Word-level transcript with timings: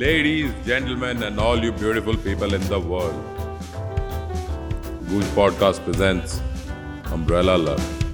Ladies, 0.00 0.52
gentlemen, 0.66 1.22
and 1.22 1.40
all 1.40 1.58
you 1.64 1.72
beautiful 1.72 2.14
people 2.18 2.52
in 2.52 2.60
the 2.68 2.78
world. 2.78 3.14
Goonj 5.08 5.30
Podcast 5.38 5.82
presents 5.86 6.42
Umbrella 7.06 7.56
Love. 7.56 8.05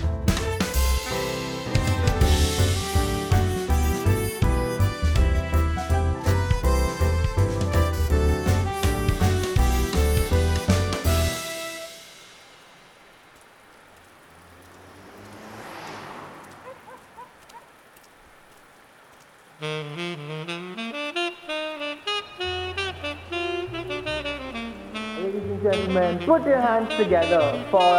Hands 26.72 26.94
together 26.96 27.42
for 27.70 27.96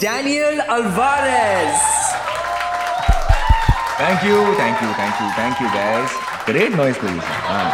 Daniel 0.00 0.56
Alvarez. 0.74 1.76
Thank 4.00 4.24
you, 4.28 4.38
thank 4.60 4.76
you, 4.82 4.90
thank 5.00 5.14
you, 5.20 5.28
thank 5.40 5.60
you, 5.62 5.68
guys. 5.78 6.10
Great 6.46 6.72
noise 6.80 6.96
pollution. 7.02 7.36
Ah, 7.56 7.68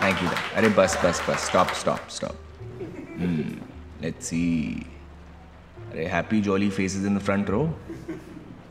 thank 0.00 0.20
you. 0.22 0.30
Arey, 0.58 0.70
bus, 0.78 0.96
bus, 1.02 1.20
bus. 1.26 1.40
Stop, 1.50 1.70
stop, 1.82 2.10
stop. 2.18 2.34
Hmm. 3.20 3.62
Let's 4.02 4.26
see. 4.26 4.84
Arey, 5.92 6.08
happy, 6.16 6.40
jolly 6.48 6.70
faces 6.80 7.04
in 7.04 7.14
the 7.14 7.24
front 7.28 7.48
row. 7.48 7.64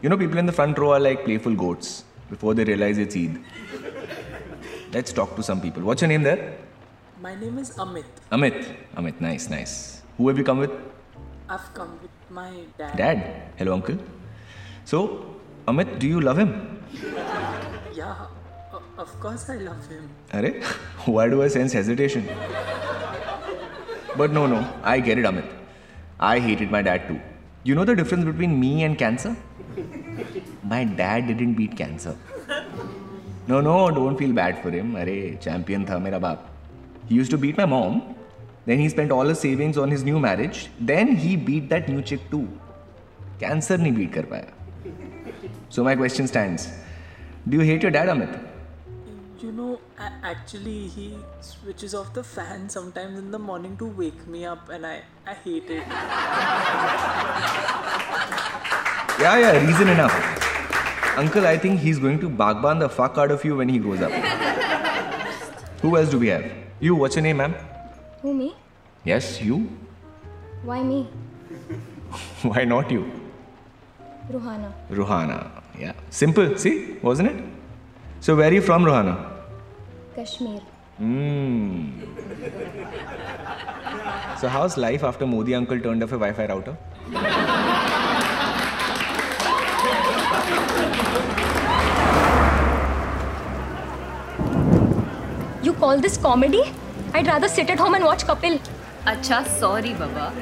You 0.01 0.09
know, 0.09 0.17
people 0.17 0.37
in 0.43 0.47
the 0.51 0.57
front 0.59 0.77
row 0.83 0.91
are 0.97 1.03
like 1.07 1.25
playful 1.29 1.55
goats 1.55 2.03
before 2.29 2.53
they 2.53 2.65
realize 2.71 2.97
it's 2.97 3.15
Eid. 3.15 3.41
Let's 4.91 5.13
talk 5.13 5.35
to 5.37 5.43
some 5.51 5.61
people. 5.61 5.83
What's 5.83 6.01
your 6.01 6.09
name 6.09 6.23
there? 6.23 6.57
My 7.21 7.35
name 7.35 7.57
is 7.65 7.75
Amit. 7.77 8.09
Amit. 8.31 8.57
Amit, 8.97 9.21
nice, 9.21 9.49
nice. 9.49 10.01
Who 10.17 10.27
have 10.27 10.37
you 10.37 10.43
come 10.43 10.59
with? 10.59 10.90
I've 11.53 11.73
come 11.73 11.99
with 12.01 12.11
my 12.29 12.49
dad. 12.77 12.97
Dad. 12.97 13.17
Hello, 13.57 13.73
uncle. 13.73 13.97
So, 14.85 14.99
Amit, 15.67 15.99
do 15.99 16.07
you 16.07 16.21
love 16.21 16.37
him? 16.37 16.51
Yeah, 17.93 18.27
of 18.97 19.19
course 19.19 19.49
I 19.49 19.57
love 19.57 19.85
him. 19.87 20.07
Arey, 20.31 20.63
why 21.15 21.27
do 21.27 21.43
I 21.43 21.49
sense 21.49 21.73
hesitation? 21.73 22.29
But 24.15 24.31
no, 24.31 24.45
no, 24.47 24.61
I 24.81 25.01
get 25.01 25.17
it, 25.17 25.25
Amit. 25.25 25.51
I 26.19 26.39
hated 26.39 26.71
my 26.71 26.81
dad 26.81 27.07
too. 27.09 27.19
You 27.63 27.75
know 27.75 27.83
the 27.83 27.95
difference 27.95 28.23
between 28.23 28.57
me 28.59 28.83
and 28.83 28.97
cancer? 28.97 29.35
My 30.63 30.85
dad 30.85 31.27
didn't 31.27 31.55
beat 31.55 31.75
cancer. 31.75 32.15
No, 33.47 33.59
no, 33.59 33.91
don't 33.91 34.17
feel 34.17 34.31
bad 34.31 34.63
for 34.63 34.71
him. 34.71 34.93
Arey, 34.93 35.19
champion 35.41 35.83
tha 35.83 35.99
mera 35.99 36.19
baap. 36.19 36.39
He 37.09 37.15
used 37.15 37.31
to 37.31 37.37
beat 37.37 37.57
my 37.57 37.65
mom. 37.65 38.15
Then 38.65 38.79
he 38.79 38.89
spent 38.89 39.11
all 39.11 39.25
his 39.25 39.39
savings 39.39 39.77
on 39.77 39.89
his 39.89 40.03
new 40.03 40.19
marriage. 40.19 40.69
Then 40.79 41.15
he 41.15 41.35
beat 41.35 41.69
that 41.69 41.89
new 41.89 42.01
chick 42.01 42.29
too. 42.29 42.47
Cancer 43.39 43.77
nahi 43.77 43.95
beat 43.95 44.13
kar 44.13 44.23
paya. 44.23 44.51
So 45.69 45.83
my 45.83 45.95
question 45.95 46.27
stands. 46.27 46.69
Do 47.49 47.57
you 47.57 47.63
hate 47.63 47.81
your 47.81 47.91
dad, 47.91 48.09
Amit? 48.09 48.47
You 49.39 49.51
know, 49.51 49.79
actually, 50.23 50.87
he 50.89 51.17
switches 51.39 51.95
off 51.95 52.13
the 52.13 52.23
fan 52.23 52.69
sometimes 52.69 53.17
in 53.17 53.31
the 53.31 53.39
morning 53.39 53.75
to 53.77 53.87
wake 53.87 54.27
me 54.27 54.45
up, 54.45 54.69
and 54.69 54.85
I, 54.85 55.01
I 55.25 55.33
hate 55.33 55.69
it. 55.69 55.83
Yeah, 59.19 59.37
yeah, 59.37 59.65
reason 59.65 59.87
enough. 59.87 60.13
Uncle, 61.17 61.47
I 61.47 61.57
think 61.57 61.79
he's 61.79 61.97
going 61.97 62.19
to 62.19 62.29
bagban 62.29 62.79
the 62.79 62.89
fuck 62.89 63.17
out 63.17 63.31
of 63.31 63.43
you 63.43 63.55
when 63.55 63.69
he 63.69 63.79
grows 63.79 64.01
up. 64.01 64.11
Who 65.81 65.97
else 65.97 66.09
do 66.11 66.19
we 66.19 66.27
have? 66.27 66.45
You, 66.79 66.93
what's 66.95 67.15
your 67.15 67.23
name, 67.23 67.37
ma'am? 67.37 67.55
Who, 68.21 68.33
me? 68.35 68.55
Yes, 69.03 69.41
you? 69.41 69.67
Why 70.63 70.83
me? 70.83 71.09
Why 72.43 72.65
not 72.65 72.91
you? 72.91 73.05
Ruhana. 74.31 74.71
Ruhana. 74.91 75.49
Yeah. 75.79 75.93
Simple, 76.11 76.55
see? 76.57 76.97
Wasn't 77.01 77.29
it? 77.29 77.43
So, 78.19 78.35
where 78.35 78.49
are 78.49 78.53
you 78.53 78.61
from, 78.61 78.83
Ruhana? 78.83 79.15
Kashmir. 80.15 80.61
Hmm. 80.97 81.89
So, 84.39 84.47
how's 84.47 84.77
life 84.77 85.03
after 85.03 85.25
Modi 85.25 85.55
uncle 85.55 85.79
turned 85.79 86.03
off 86.03 86.11
a 86.11 86.19
Wi 86.19 86.33
Fi 86.33 86.45
router? 86.45 86.77
You 95.63 95.73
call 95.73 95.99
this 95.99 96.17
comedy? 96.17 96.63
I'd 97.13 97.27
rather 97.27 97.47
sit 97.49 97.69
at 97.69 97.79
home 97.79 97.95
and 97.95 98.05
watch 98.05 98.23
Kapil. 98.23 98.59
Acha, 99.05 99.45
sorry, 99.59 99.93
Baba. 99.93 100.33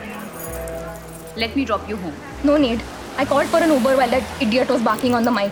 Let 1.36 1.56
me 1.56 1.66
drop 1.66 1.90
you 1.90 1.98
home. 1.98 2.14
No 2.44 2.58
need. 2.58 2.84
I 3.18 3.26
called 3.26 3.48
for 3.48 3.58
an 3.58 3.72
Uber 3.72 3.98
while 3.98 4.10
that 4.10 4.42
idiot 4.42 4.70
was 4.70 4.82
barking 4.84 5.16
on 5.16 5.24
the 5.24 5.32
mic. 5.32 5.52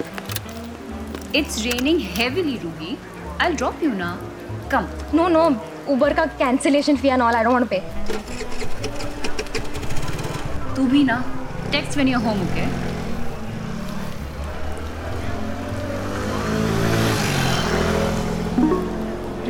It's 1.33 1.65
raining 1.65 1.99
heavily, 1.99 2.57
Ruby. 2.59 2.97
I'll 3.39 3.55
drop 3.55 3.81
you 3.81 3.91
now. 3.93 4.19
Come. 4.69 4.87
No, 5.11 5.27
no. 5.27 5.49
Uber 5.87 6.13
का 6.13 6.37
cancellation 6.37 6.97
fee 6.97 7.09
and 7.09 7.21
all. 7.21 7.35
I 7.35 7.43
don't 7.43 7.53
want 7.53 7.63
to 7.63 7.69
pay. 7.69 7.81
तू 10.75 10.85
भी 10.87 11.03
ना. 11.03 11.23
Text 11.71 11.97
when 11.97 12.07
you're 12.07 12.19
home, 12.19 12.41
okay? 12.51 12.67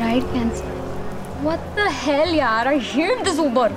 Ride 0.00 0.32
cancel. 0.32 0.77
What 1.46 1.60
the 1.76 1.88
hell, 1.88 2.26
yaar? 2.26 2.66
I 2.66 2.78
hate 2.78 3.22
this 3.24 3.36
Uber. 3.38 3.70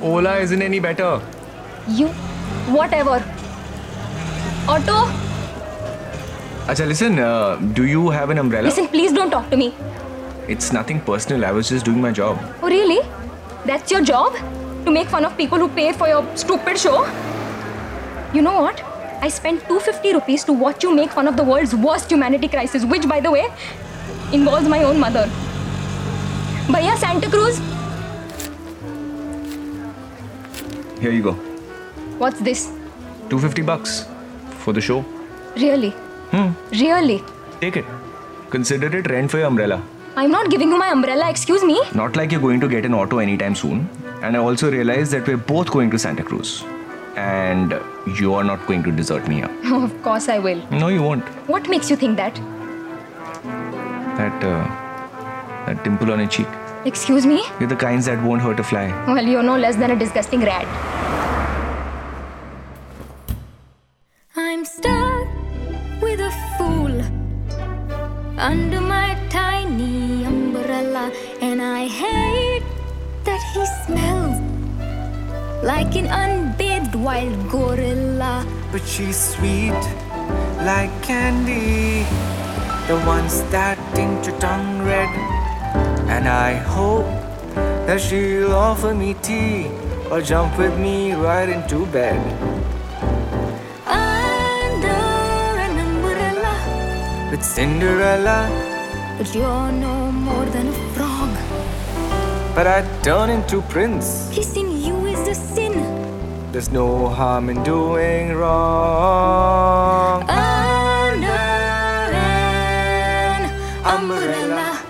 Ola 0.00 0.36
isn't 0.38 0.62
any 0.62 0.78
better. 0.78 1.20
You, 1.88 2.06
whatever. 2.76 3.16
Auto. 4.68 4.98
Acha, 6.70 6.86
listen, 6.86 7.18
uh, 7.18 7.56
do 7.80 7.84
you 7.84 8.10
have 8.10 8.30
an 8.30 8.38
umbrella? 8.38 8.66
Listen, 8.66 8.86
please 8.86 9.12
don't 9.12 9.30
talk 9.30 9.50
to 9.50 9.56
me. 9.56 9.74
It's 10.46 10.72
nothing 10.72 11.00
personal. 11.00 11.44
I 11.44 11.50
was 11.50 11.68
just 11.68 11.84
doing 11.84 12.00
my 12.00 12.12
job. 12.12 12.38
Oh, 12.62 12.68
really? 12.68 13.00
That's 13.66 13.90
your 13.90 14.02
job? 14.02 14.34
To 14.84 14.90
make 14.92 15.08
fun 15.08 15.24
of 15.24 15.36
people 15.36 15.58
who 15.58 15.68
pay 15.68 15.92
for 15.92 16.06
your 16.06 16.24
stupid 16.36 16.78
show? 16.78 17.06
You 18.32 18.42
know 18.42 18.60
what? 18.60 18.93
I 19.24 19.28
spent 19.28 19.60
250 19.68 20.12
rupees 20.12 20.44
to 20.44 20.52
watch 20.52 20.82
you 20.84 20.94
make 20.94 21.10
fun 21.10 21.26
of 21.26 21.36
the 21.38 21.44
world's 21.50 21.74
worst 21.74 22.10
humanity 22.10 22.46
crisis, 22.46 22.84
which, 22.84 23.08
by 23.08 23.20
the 23.20 23.30
way, 23.30 23.44
involves 24.34 24.68
my 24.68 24.82
own 24.84 25.00
mother. 25.00 25.22
Bhaiya, 26.74 26.96
Santa 26.98 27.30
Cruz? 27.30 27.56
Here 31.00 31.10
you 31.10 31.22
go. 31.22 31.32
What's 32.24 32.38
this? 32.40 32.66
250 33.30 33.62
bucks 33.62 34.04
for 34.58 34.74
the 34.74 34.82
show. 34.82 35.02
Really? 35.56 35.90
Hmm. 36.34 36.50
Really? 36.82 37.22
Take 37.62 37.78
it. 37.78 37.86
Consider 38.50 38.94
it 38.94 39.10
rent 39.10 39.30
for 39.30 39.38
your 39.38 39.46
umbrella. 39.46 39.82
I'm 40.16 40.30
not 40.30 40.50
giving 40.50 40.68
you 40.68 40.76
my 40.76 40.90
umbrella, 40.90 41.30
excuse 41.30 41.64
me. 41.64 41.80
Not 41.94 42.14
like 42.14 42.30
you're 42.30 42.42
going 42.42 42.60
to 42.60 42.68
get 42.68 42.84
an 42.84 42.92
auto 42.92 43.20
anytime 43.20 43.54
soon. 43.54 43.88
And 44.20 44.36
I 44.36 44.40
also 44.40 44.70
realize 44.70 45.10
that 45.12 45.26
we're 45.26 45.44
both 45.54 45.70
going 45.70 45.90
to 45.92 45.98
Santa 45.98 46.22
Cruz. 46.22 46.62
And 47.16 47.80
you 48.18 48.34
are 48.34 48.44
not 48.44 48.66
going 48.66 48.82
to 48.82 48.92
desert 48.92 49.28
me 49.28 49.36
here. 49.36 49.50
of 49.74 50.02
course 50.02 50.28
I 50.28 50.38
will. 50.38 50.60
No, 50.70 50.88
you 50.88 51.02
won't. 51.02 51.24
What 51.48 51.68
makes 51.68 51.90
you 51.90 51.96
think 51.96 52.16
that? 52.16 52.34
That, 54.16 54.44
uh, 54.44 54.64
that 55.66 55.84
dimple 55.84 56.12
on 56.12 56.18
your 56.18 56.28
cheek. 56.28 56.48
Excuse 56.84 57.24
me? 57.24 57.44
You're 57.58 57.68
the 57.68 57.76
kinds 57.76 58.06
that 58.06 58.22
won't 58.22 58.42
hurt 58.42 58.60
a 58.60 58.64
fly. 58.64 58.88
Well, 59.06 59.24
you're 59.24 59.42
no 59.42 59.56
less 59.56 59.76
than 59.76 59.90
a 59.90 59.96
disgusting 59.96 60.40
rat. 60.40 60.66
I'm 64.36 64.64
stuck 64.64 65.26
with 66.02 66.20
a 66.20 66.32
fool 66.58 67.00
under 68.38 68.80
my 68.80 69.16
tiny 69.30 70.24
umbrella, 70.24 71.10
and 71.40 71.62
I 71.62 71.86
hate 71.86 72.64
that 73.24 73.40
he 73.54 73.64
smells 73.86 74.40
like 75.62 75.96
an 75.96 76.06
unbathed 76.06 76.33
wild 77.14 77.48
gorilla. 77.48 78.44
But 78.72 78.82
she's 78.86 79.18
sweet 79.34 79.82
like 80.68 80.92
candy, 81.02 82.02
the 82.88 82.96
ones 83.06 83.42
that 83.54 83.78
tint 83.94 84.26
your 84.26 84.38
tongue 84.38 84.82
red. 84.82 85.12
And 86.14 86.28
I 86.28 86.54
hope 86.54 87.06
that 87.86 88.00
she'll 88.00 88.54
offer 88.54 88.94
me 88.94 89.14
tea 89.22 89.70
or 90.10 90.20
jump 90.22 90.58
with 90.58 90.76
me 90.78 91.12
right 91.12 91.48
into 91.48 91.86
bed. 91.86 92.18
Under 93.86 95.02
an 95.66 95.74
umbrella, 95.86 96.54
With 97.30 97.44
Cinderella, 97.44 98.38
but 99.18 99.34
you're 99.34 99.72
no 99.72 100.10
more 100.12 100.46
than 100.46 100.68
a 100.68 100.78
frog. 100.94 101.30
but 102.56 102.66
I 102.66 102.78
turn 103.02 103.30
into 103.30 103.60
Prince. 103.74 104.30
Kissing 104.32 104.70
you 104.86 105.06
is 105.06 105.20
the 105.28 105.34
sin. 105.34 105.63
There's 106.54 106.70
no 106.70 107.08
harm 107.08 107.50
in 107.50 107.60
doing 107.64 108.32
wrong. 108.32 110.22
Under 110.30 111.40
an 112.14 113.50
umbrella. 113.84 114.80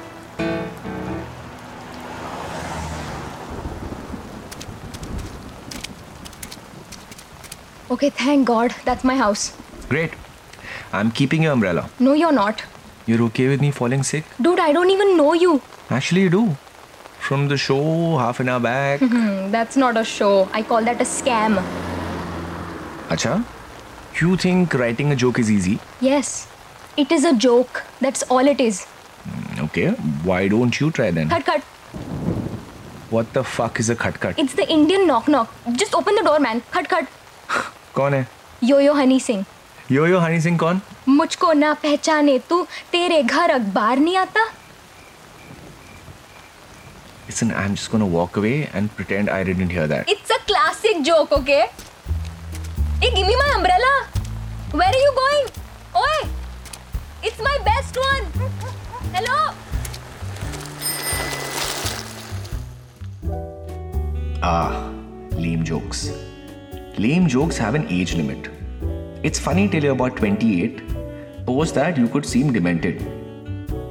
Okay, 7.90 8.10
thank 8.10 8.46
God. 8.46 8.74
That's 8.84 9.02
my 9.02 9.16
house. 9.16 9.56
Great. 9.88 10.12
I'm 10.92 11.10
keeping 11.10 11.44
your 11.44 11.52
umbrella. 11.54 11.88
No, 11.98 12.12
you're 12.12 12.30
not. 12.30 12.62
You're 13.06 13.22
okay 13.22 13.48
with 13.48 13.62
me 13.62 13.70
falling 13.70 14.02
sick? 14.02 14.26
Dude, 14.38 14.60
I 14.60 14.74
don't 14.74 14.90
even 14.90 15.16
know 15.16 15.32
you. 15.32 15.62
Actually, 15.88 16.20
you 16.24 16.28
do. 16.28 16.58
From 17.26 17.48
the 17.48 17.56
show, 17.56 18.18
half 18.18 18.40
an 18.40 18.48
hour 18.50 18.60
back. 18.60 19.00
Hmm, 19.00 19.50
that's 19.50 19.76
not 19.76 19.96
a 19.96 20.04
show. 20.04 20.48
I 20.52 20.62
call 20.62 20.84
that 20.84 21.00
a 21.00 21.04
scam. 21.04 21.54
Acha? 23.08 23.44
You 24.20 24.36
think 24.36 24.74
writing 24.74 25.10
a 25.12 25.16
joke 25.16 25.38
is 25.38 25.50
easy? 25.50 25.78
Yes, 26.00 26.46
it 26.96 27.10
is 27.10 27.24
a 27.24 27.32
joke. 27.32 27.82
That's 28.00 28.22
all 28.24 28.46
it 28.46 28.60
is. 28.60 28.86
Okay. 29.58 29.88
Why 30.32 30.48
don't 30.48 30.78
you 30.80 30.90
try 30.90 31.10
then? 31.10 31.30
Cut, 31.30 31.46
cut. 31.46 31.62
What 33.10 33.32
the 33.32 33.42
fuck 33.42 33.80
is 33.80 33.88
a 33.88 33.96
khat 33.96 34.20
khat? 34.20 34.38
It's 34.38 34.54
the 34.54 34.68
Indian 34.70 35.06
knock 35.06 35.26
knock. 35.26 35.50
Just 35.72 35.94
open 35.94 36.14
the 36.14 36.22
door, 36.22 36.38
man. 36.40 36.62
Cut, 36.70 36.88
cut. 36.88 37.06
कौन 37.94 38.14
है 38.14 38.26
Yo 38.62 38.78
yo 38.84 38.94
Honey 39.00 39.18
Singh. 39.18 39.44
यो 39.92 40.06
यो 40.06 40.18
हनी 40.18 40.40
सिंह 40.40 40.56
कौन 40.58 40.80
मुझको 41.08 41.52
ना 41.52 41.72
पहचाने 41.82 42.38
तू 42.50 42.62
तेरे 42.92 43.22
घर 43.22 43.50
अखबार 43.50 43.98
नहीं 43.98 44.16
आता 44.16 44.44
Listen, 47.34 47.50
I'm 47.50 47.74
just 47.74 47.90
gonna 47.90 48.06
walk 48.06 48.36
away 48.36 48.68
and 48.74 48.88
pretend 48.94 49.28
I 49.28 49.42
didn't 49.42 49.70
hear 49.70 49.88
that. 49.88 50.08
It's 50.08 50.30
a 50.30 50.38
classic 50.46 51.02
joke, 51.02 51.32
okay? 51.32 51.66
Hey, 53.00 53.10
give 53.12 53.26
me 53.26 53.34
my 53.34 53.54
umbrella. 53.56 54.06
Where 54.70 54.86
are 54.86 55.00
you 55.06 55.12
going? 55.16 55.46
Oi! 55.96 56.28
It's 57.24 57.40
my 57.40 57.58
best 57.64 57.98
one. 58.04 58.22
Hello? 59.16 59.52
Ah, 64.40 64.92
lame 65.32 65.64
jokes. 65.64 66.12
Lame 66.96 67.26
jokes 67.26 67.58
have 67.58 67.74
an 67.74 67.88
age 67.88 68.14
limit. 68.14 68.48
It's 69.24 69.40
funny 69.40 69.68
till 69.68 69.82
you're 69.82 69.94
about 69.94 70.16
28. 70.16 70.82
Post 71.46 71.74
that, 71.74 71.96
you 71.96 72.06
could 72.06 72.24
seem 72.24 72.52
demented. 72.52 73.02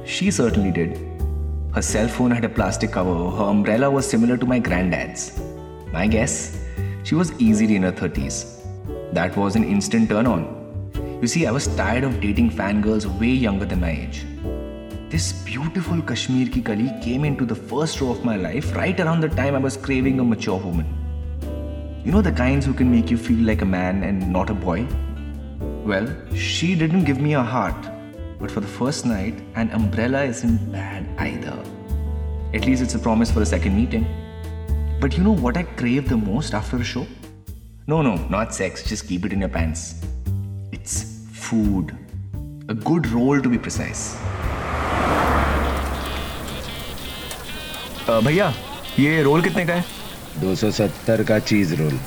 She 0.06 0.30
certainly 0.30 0.70
did. 0.70 1.13
Her 1.74 1.82
cell 1.82 2.06
phone 2.06 2.30
had 2.30 2.44
a 2.44 2.48
plastic 2.48 2.92
cover. 2.92 3.30
Her 3.36 3.50
umbrella 3.50 3.90
was 3.90 4.08
similar 4.08 4.36
to 4.36 4.46
my 4.46 4.60
granddad's. 4.60 5.40
My 5.92 6.06
guess, 6.06 6.56
she 7.02 7.16
was 7.16 7.32
easily 7.40 7.74
in 7.74 7.82
her 7.82 7.90
30s. 7.90 8.60
That 9.12 9.36
was 9.36 9.56
an 9.56 9.64
instant 9.64 10.08
turn 10.08 10.28
on. 10.28 10.44
You 11.20 11.26
see, 11.26 11.46
I 11.46 11.50
was 11.50 11.66
tired 11.74 12.04
of 12.04 12.20
dating 12.20 12.52
fangirls 12.52 13.06
way 13.18 13.30
younger 13.30 13.64
than 13.64 13.80
my 13.80 13.90
age. 13.90 14.24
This 15.08 15.32
beautiful 15.32 16.00
Kashmir 16.00 16.48
ki 16.48 16.62
kali 16.62 16.92
came 17.02 17.24
into 17.24 17.44
the 17.44 17.56
first 17.56 18.00
row 18.00 18.10
of 18.10 18.24
my 18.24 18.36
life 18.36 18.72
right 18.76 19.00
around 19.00 19.22
the 19.22 19.28
time 19.30 19.56
I 19.56 19.58
was 19.58 19.76
craving 19.76 20.20
a 20.20 20.24
mature 20.24 20.58
woman. 20.58 20.86
You 22.04 22.12
know 22.12 22.22
the 22.22 22.30
kinds 22.30 22.66
who 22.66 22.74
can 22.74 22.88
make 22.88 23.10
you 23.10 23.16
feel 23.16 23.44
like 23.44 23.62
a 23.62 23.70
man 23.74 24.04
and 24.04 24.32
not 24.32 24.48
a 24.48 24.54
boy? 24.54 24.86
Well, 25.84 26.06
she 26.36 26.76
didn't 26.76 27.02
give 27.02 27.20
me 27.20 27.34
a 27.34 27.42
heart, 27.42 27.90
but 28.43 28.49
for 28.51 28.59
the 28.61 28.67
first 28.67 29.05
night, 29.05 29.41
an 29.55 29.69
umbrella 29.71 30.23
isn't 30.23 30.71
bad 30.71 31.05
either. 31.17 31.57
At 32.53 32.65
least 32.65 32.81
it's 32.81 32.95
a 32.95 32.99
promise 32.99 33.31
for 33.31 33.41
a 33.41 33.45
second 33.45 33.75
meeting. 33.75 34.05
But 35.01 35.17
you 35.17 35.23
know 35.23 35.35
what 35.35 35.57
I 35.57 35.63
crave 35.63 36.09
the 36.09 36.17
most 36.17 36.53
after 36.53 36.77
a 36.77 36.83
show? 36.83 37.05
No, 37.87 38.01
no, 38.01 38.15
not 38.29 38.53
sex, 38.53 38.83
just 38.83 39.07
keep 39.07 39.25
it 39.25 39.33
in 39.33 39.39
your 39.39 39.49
pants. 39.49 39.95
It's 40.71 41.03
food. 41.31 41.95
A 42.69 42.73
good 42.73 43.07
roll 43.07 43.41
to 43.41 43.49
be 43.49 43.57
precise. 43.57 44.15
अ, 48.09 48.19
भैया 48.25 48.53
ये 48.99 49.21
role 49.23 49.41
कितने 49.41 49.65
का 49.65 49.73
है 49.73 49.83
270 50.41 51.23
का 51.27 51.39
cheese 51.39 51.73
role 51.81 51.99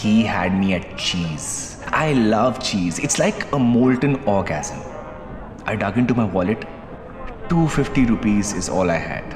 He 0.00 0.10
had 0.32 0.54
me 0.58 0.68
at 0.74 0.84
cheese. 1.04 1.63
I 1.97 2.13
love 2.13 2.57
cheese. 2.59 2.97
It's 2.99 3.17
like 3.19 3.43
a 3.53 3.59
molten 3.65 4.15
orgasm. 4.31 4.79
I 5.65 5.75
dug 5.81 5.97
into 5.97 6.15
my 6.15 6.25
wallet. 6.31 6.63
250 7.49 8.01
rupees 8.09 8.49
is 8.61 8.67
all 8.77 8.89
I 8.89 8.97
had. 9.03 9.33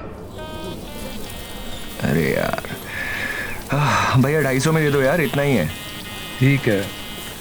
अरे 2.10 2.26
यार। 2.34 2.68
भैया 4.22 4.42
ढाई 4.42 4.60
सौ 4.60 4.72
में 4.72 4.84
दे 4.84 4.92
दो 4.92 5.02
यार 5.02 5.22
इतना 5.22 5.44
ही 5.44 5.56
है। 5.56 5.68
ठीक 6.40 6.68
है। 6.68 6.82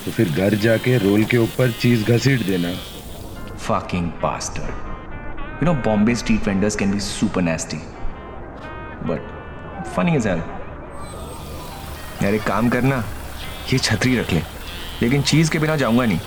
तो 0.04 0.10
फिर 0.10 0.28
घर 0.28 0.54
जाके 0.64 0.96
रोल 0.98 1.24
के 1.24 1.36
ऊपर 1.36 1.70
चीज़ 1.80 2.04
घसीट 2.12 2.46
देना। 2.46 2.72
Fucking 3.56 4.10
pasta 4.22 4.68
you 5.62 5.66
know 5.66 5.74
Bombay 5.88 6.14
street 6.14 6.46
vendors 6.48 6.76
can 6.76 6.92
be 6.92 7.00
super 7.00 7.42
nasty 7.42 7.76
but 9.08 9.20
funny 9.96 10.16
यार 12.22 12.34
एक 12.34 12.42
काम 12.42 12.68
करना। 12.68 13.02
ये 13.72 13.78
छतरी 13.78 14.18
रख 14.18 14.32
लें। 14.32 14.42
लेकिन 15.01 15.21
चीज 15.31 15.49
के 15.49 15.59
बिना 15.59 15.75
जाऊंगा 15.83 16.05
नहीं 16.05 16.19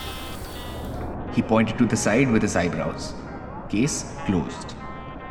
He 1.36 1.42
pointed 1.48 1.76
to 1.78 1.86
the 1.92 1.96
side 2.02 2.30
with 2.34 2.44
his 2.46 2.54
eyebrows. 2.58 3.08
Case 3.72 3.96
closed. 4.26 4.70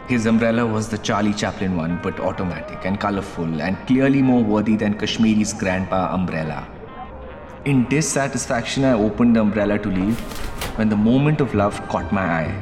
His 0.09 0.27
umbrella 0.31 0.65
was 0.73 0.89
the 0.89 0.99
Charlie 1.07 1.33
Chaplin 1.41 1.77
one, 1.77 1.95
but 2.03 2.19
automatic 2.19 2.85
and 2.89 2.99
colorful 3.05 3.63
and 3.67 3.81
clearly 3.87 4.21
more 4.27 4.43
worthy 4.53 4.75
than 4.83 4.99
Kashmiri's 5.03 5.53
grandpa 5.63 6.03
umbrella. 6.19 6.61
In 7.73 7.83
dissatisfaction, 7.95 8.85
I 8.91 8.93
opened 9.07 9.35
the 9.35 9.41
umbrella 9.47 9.79
to 9.87 9.97
leave 9.97 10.19
when 10.77 10.95
the 10.95 11.01
moment 11.09 11.41
of 11.47 11.55
love 11.55 11.81
caught 11.95 12.17
my 12.21 12.29
eye. 12.37 12.55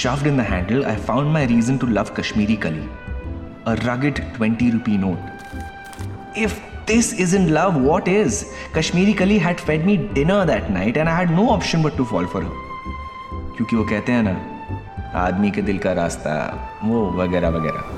Shoved 0.00 0.26
in 0.26 0.36
the 0.36 0.52
handle, 0.52 0.86
I 0.94 0.96
found 0.96 1.32
my 1.40 1.44
reason 1.56 1.78
to 1.84 1.94
love 2.00 2.16
Kashmiri 2.20 2.56
Kali 2.56 2.88
a 3.66 3.74
rugged 3.84 4.22
20 4.34 4.70
rupee 4.70 4.96
note. 4.96 5.18
If 6.36 6.60
this 6.90 7.12
isn't 7.12 7.50
love, 7.50 7.80
what 7.80 8.08
is? 8.08 8.52
Kashmiri 8.72 9.14
Kali 9.14 9.38
had 9.38 9.60
fed 9.60 9.84
me 9.84 9.96
dinner 9.96 10.44
that 10.46 10.70
night 10.70 10.96
and 10.96 11.08
I 11.08 11.16
had 11.16 11.30
no 11.30 11.50
option 11.50 11.82
but 11.82 11.96
to 11.96 12.04
fall 12.04 12.26
for 12.26 12.42
her. 12.42 12.54
क्योंकि 13.56 13.76
वो 13.76 13.84
कहते 13.90 14.12
हैं 14.12 14.22
ना 14.22 14.34
आदमी 15.24 15.50
के 15.50 15.62
दिल 15.62 15.78
का 15.84 15.92
रास्ता 15.98 16.32
वो 16.84 17.04
वगैरह 17.22 17.48
वगैरह 17.56 17.94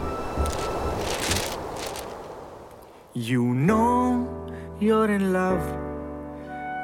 You 3.15 3.43
know 3.69 4.27
you're 4.81 5.11
in 5.11 5.33
love 5.33 5.63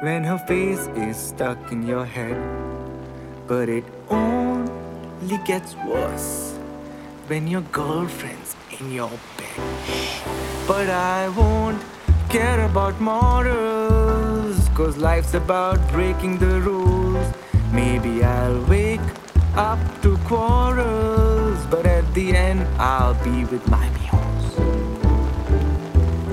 when 0.03 0.25
her 0.25 0.37
face 0.37 0.87
is 1.07 1.15
stuck 1.15 1.71
in 1.71 1.87
your 1.87 2.05
head. 2.05 2.35
But 3.47 3.69
it 3.69 3.85
only 4.09 5.37
gets 5.45 5.75
worse 5.87 6.57
when 7.27 7.47
your 7.47 7.61
girlfriend's 7.71 8.55
in 8.79 8.91
your 8.91 9.11
bed. 9.37 9.61
But 10.67 10.89
I 10.89 11.29
won't 11.29 11.81
care 12.30 12.64
about 12.64 13.00
morals, 13.00 14.68
cause 14.68 14.96
life's 14.96 15.34
about 15.34 15.80
breaking 15.90 16.38
the 16.38 16.60
rules. 16.60 17.26
Maybe 17.72 18.22
I'll 18.22 18.62
wake 18.66 19.00
up 19.56 19.80
to 20.02 20.16
quarrels, 20.18 21.58
but 21.66 21.86
at 21.86 22.06
the 22.14 22.36
end 22.36 22.60
I'll 22.78 23.14
be 23.24 23.44
with 23.46 23.66
my 23.68 23.84
muse. 23.98 24.54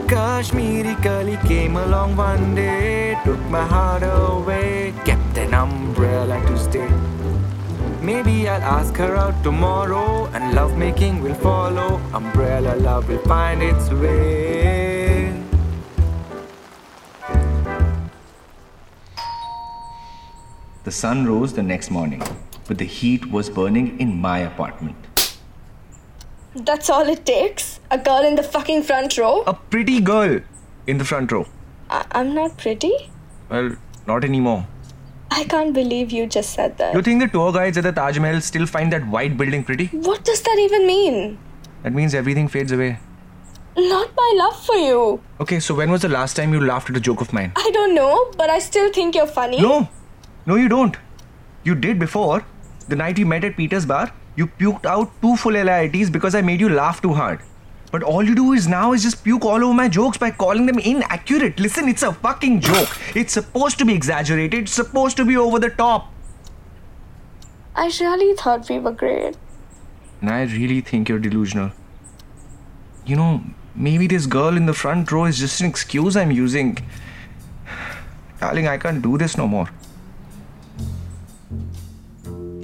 Kashmiri 0.07 0.93
Kali 1.01 1.37
came 1.47 1.77
along 1.77 2.15
one 2.15 2.53
day, 2.53 3.17
took 3.25 3.39
my 3.49 3.65
heart 3.65 4.03
away, 4.03 4.93
kept 5.03 5.35
an 5.35 5.55
umbrella 5.55 6.39
to 6.45 6.59
stay. 6.59 6.91
Maybe 8.03 8.47
I'll 8.47 8.61
ask 8.61 8.95
her 8.97 9.15
out 9.15 9.43
tomorrow, 9.43 10.27
and 10.27 10.53
lovemaking 10.53 11.23
will 11.23 11.33
follow. 11.33 11.99
Umbrella 12.13 12.75
love 12.75 13.09
will 13.09 13.25
find 13.25 13.63
its 13.63 13.89
way. 13.89 14.86
The 20.87 20.91
sun 20.93 21.25
rose 21.27 21.51
the 21.51 21.63
next 21.63 21.91
morning, 21.91 22.21
but 22.65 22.77
the 22.77 22.85
heat 22.85 23.25
was 23.29 23.49
burning 23.49 23.99
in 23.99 24.21
my 24.21 24.37
apartment. 24.39 24.95
That's 26.55 26.89
all 26.89 27.09
it 27.09 27.25
takes? 27.25 27.81
A 27.91 27.97
girl 27.97 28.23
in 28.23 28.35
the 28.35 28.43
fucking 28.43 28.83
front 28.83 29.17
row? 29.17 29.43
A 29.47 29.53
pretty 29.53 29.99
girl 29.99 30.39
in 30.93 30.97
the 30.97 31.03
front 31.03 31.33
row. 31.33 31.45
I- 31.89 32.05
I'm 32.13 32.33
not 32.33 32.55
pretty? 32.57 32.93
Well, 33.49 33.71
not 34.11 34.23
anymore. 34.23 34.65
I 35.29 35.43
can't 35.55 35.73
believe 35.73 36.13
you 36.19 36.25
just 36.25 36.53
said 36.53 36.77
that. 36.77 36.93
You 36.93 37.01
think 37.01 37.19
the 37.21 37.27
tour 37.27 37.51
guides 37.51 37.77
at 37.77 37.83
the 37.83 37.91
Taj 37.91 38.17
Mahal 38.27 38.39
still 38.39 38.65
find 38.65 38.93
that 38.93 39.05
white 39.17 39.35
building 39.43 39.65
pretty? 39.65 39.87
What 40.07 40.23
does 40.23 40.41
that 40.47 40.57
even 40.67 40.87
mean? 40.87 41.37
That 41.83 41.93
means 41.93 42.15
everything 42.15 42.47
fades 42.47 42.71
away. 42.71 42.97
Not 43.75 44.15
my 44.15 44.31
love 44.37 44.65
for 44.65 44.75
you. 44.77 45.21
Okay, 45.41 45.59
so 45.59 45.75
when 45.75 45.91
was 45.91 46.01
the 46.03 46.09
last 46.17 46.37
time 46.37 46.53
you 46.53 46.65
laughed 46.65 46.89
at 46.89 46.95
a 46.95 47.05
joke 47.11 47.19
of 47.19 47.33
mine? 47.33 47.51
I 47.57 47.69
don't 47.73 47.93
know, 47.93 48.31
but 48.37 48.49
I 48.49 48.59
still 48.59 48.89
think 48.93 49.15
you're 49.15 49.27
funny. 49.27 49.61
No, 49.61 49.89
no, 50.47 50.55
you 50.55 50.69
don't. 50.69 50.95
You 51.65 51.75
did 51.75 51.99
before. 51.99 52.43
The 52.87 52.95
night 52.95 53.17
we 53.17 53.25
met 53.25 53.43
at 53.43 53.57
Peter's 53.57 53.85
bar, 53.85 54.11
you 54.37 54.47
puked 54.47 54.85
out 54.85 55.11
two 55.21 55.35
full 55.35 55.51
LITs 55.51 56.09
because 56.09 56.35
I 56.35 56.41
made 56.41 56.61
you 56.61 56.69
laugh 56.69 57.01
too 57.01 57.13
hard. 57.13 57.41
But 57.91 58.01
all 58.01 58.23
you 58.23 58.33
do 58.33 58.53
is 58.53 58.65
now 58.65 58.93
is 58.93 59.03
just 59.03 59.25
puke 59.25 59.43
all 59.43 59.61
over 59.61 59.73
my 59.73 59.89
jokes 59.89 60.17
by 60.17 60.31
calling 60.31 60.65
them 60.65 60.79
inaccurate. 60.79 61.59
Listen, 61.59 61.89
it's 61.89 62.03
a 62.03 62.13
fucking 62.13 62.61
joke. 62.61 62.87
It's 63.13 63.33
supposed 63.33 63.77
to 63.79 63.85
be 63.85 63.93
exaggerated, 63.93 64.61
it's 64.61 64.71
supposed 64.71 65.17
to 65.17 65.25
be 65.25 65.35
over 65.35 65.59
the 65.59 65.69
top. 65.69 66.13
I 67.75 67.91
really 67.99 68.33
thought 68.35 68.69
we 68.69 68.79
were 68.79 68.93
great. 68.93 69.35
And 70.21 70.29
I 70.29 70.43
really 70.43 70.79
think 70.79 71.09
you're 71.09 71.19
delusional. 71.19 71.71
You 73.05 73.17
know, 73.17 73.41
maybe 73.75 74.07
this 74.07 74.25
girl 74.25 74.55
in 74.55 74.65
the 74.65 74.73
front 74.73 75.11
row 75.11 75.25
is 75.25 75.39
just 75.39 75.59
an 75.59 75.67
excuse 75.67 76.15
I'm 76.15 76.31
using. 76.31 76.77
Darling, 78.39 78.67
I 78.67 78.77
can't 78.77 79.01
do 79.01 79.17
this 79.17 79.37
no 79.37 79.47
more. 79.47 79.69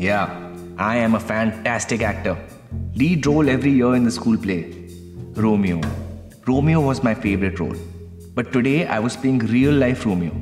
Yeah, 0.03 0.31
I 0.79 0.97
am 0.97 1.15
a 1.15 1.21
fantastic 1.21 2.03
actor. 2.03 2.37
Lead 2.95 3.27
role 3.27 3.49
every 3.49 3.71
year 3.73 3.95
in 3.95 4.05
the 4.05 4.11
school 4.11 4.37
play. 4.37 4.61
Romeo. 5.35 5.81
Romeo 6.47 6.81
was 6.81 7.03
my 7.03 7.15
favorite 7.15 7.59
role. 7.61 7.77
But 8.35 8.53
today 8.53 8.87
I 8.87 8.99
was 9.01 9.17
playing 9.17 9.39
real 9.41 9.73
life 9.73 10.05
Romeo. 10.07 10.33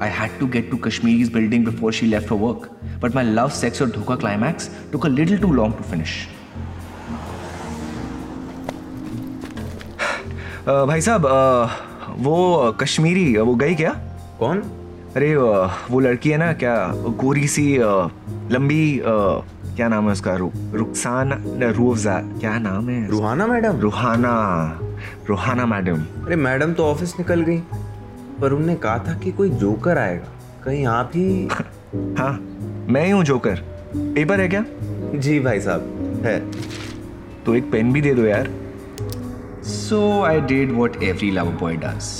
I 0.00 0.06
had 0.06 0.38
to 0.40 0.46
get 0.46 0.70
to 0.70 0.78
Kashmiri's 0.78 1.30
building 1.30 1.64
before 1.64 1.92
she 1.92 2.06
left 2.08 2.26
for 2.26 2.36
work. 2.36 2.70
But 3.00 3.14
my 3.14 3.22
love, 3.22 3.52
sex, 3.52 3.80
or 3.80 3.86
dhoka 3.86 4.18
climax 4.18 4.70
took 4.90 5.04
a 5.04 5.08
little 5.08 5.38
too 5.38 5.52
long 5.52 5.72
to 5.80 5.82
finish. 5.94 6.14
अ, 10.62 10.84
भाई 10.86 11.00
साहब 11.00 11.24
अ, 11.26 12.16
वो 12.24 12.72
कश्मीरी 12.80 13.36
वो 13.36 13.54
गई 13.62 13.74
क्या 13.74 13.92
कौन 14.40 14.60
अरे 15.17 15.35
वो 15.35 15.99
लड़की 15.99 16.29
है 16.29 16.37
ना 16.37 16.51
क्या 16.53 16.75
गोरी 17.19 17.47
सी 17.47 17.63
लंबी 18.53 19.01
क्या 19.05 19.87
नाम 19.87 20.05
है 20.05 20.11
उसका 20.11 20.35
रु, 20.35 20.49
रुखसान 20.73 21.33
न, 21.33 21.71
रूहअफ़ज़ा 21.77 22.19
क्या 22.39 22.57
नाम 22.59 22.89
है 22.89 23.07
रूहाना 23.07 23.47
मैडम? 23.47 23.79
रूहाना 23.79 24.33
रूहाना 25.29 25.65
मैडम। 25.65 26.03
अरे 26.25 26.35
मैडम 26.35 26.73
तो 26.73 26.85
ऑफ़िस 26.85 27.17
निकल 27.19 27.41
गई 27.41 27.57
पर 28.41 28.53
उनने 28.53 28.75
कहा 28.75 28.97
था 29.07 29.17
कि 29.19 29.31
कोई 29.31 29.49
जोकर 29.49 29.97
आएगा 29.97 30.61
कहीं 30.65 30.85
आप 30.87 31.11
ही 31.15 31.47
हाँ 32.19 32.31
मैं 32.89 33.05
ही 33.05 33.11
हूँ 33.11 33.23
जोकर। 33.23 33.63
पेपर 33.95 34.41
है 34.41 34.47
क्या? 34.47 34.63
जी 35.15 35.39
भाई 35.39 35.61
साहब 35.61 36.21
है। 36.25 36.39
तो 37.45 37.55
एक 37.55 37.71
पेन 37.71 37.93
भी 37.93 38.01
दे 38.01 38.13
दो 38.13 38.25
यार। 38.25 38.49
So 39.65 40.23
I 40.23 40.41
did 40.41 40.71
what 40.71 41.03
every 41.03 41.31
love 41.31 41.51
boy 41.59 41.75
does 41.75 42.15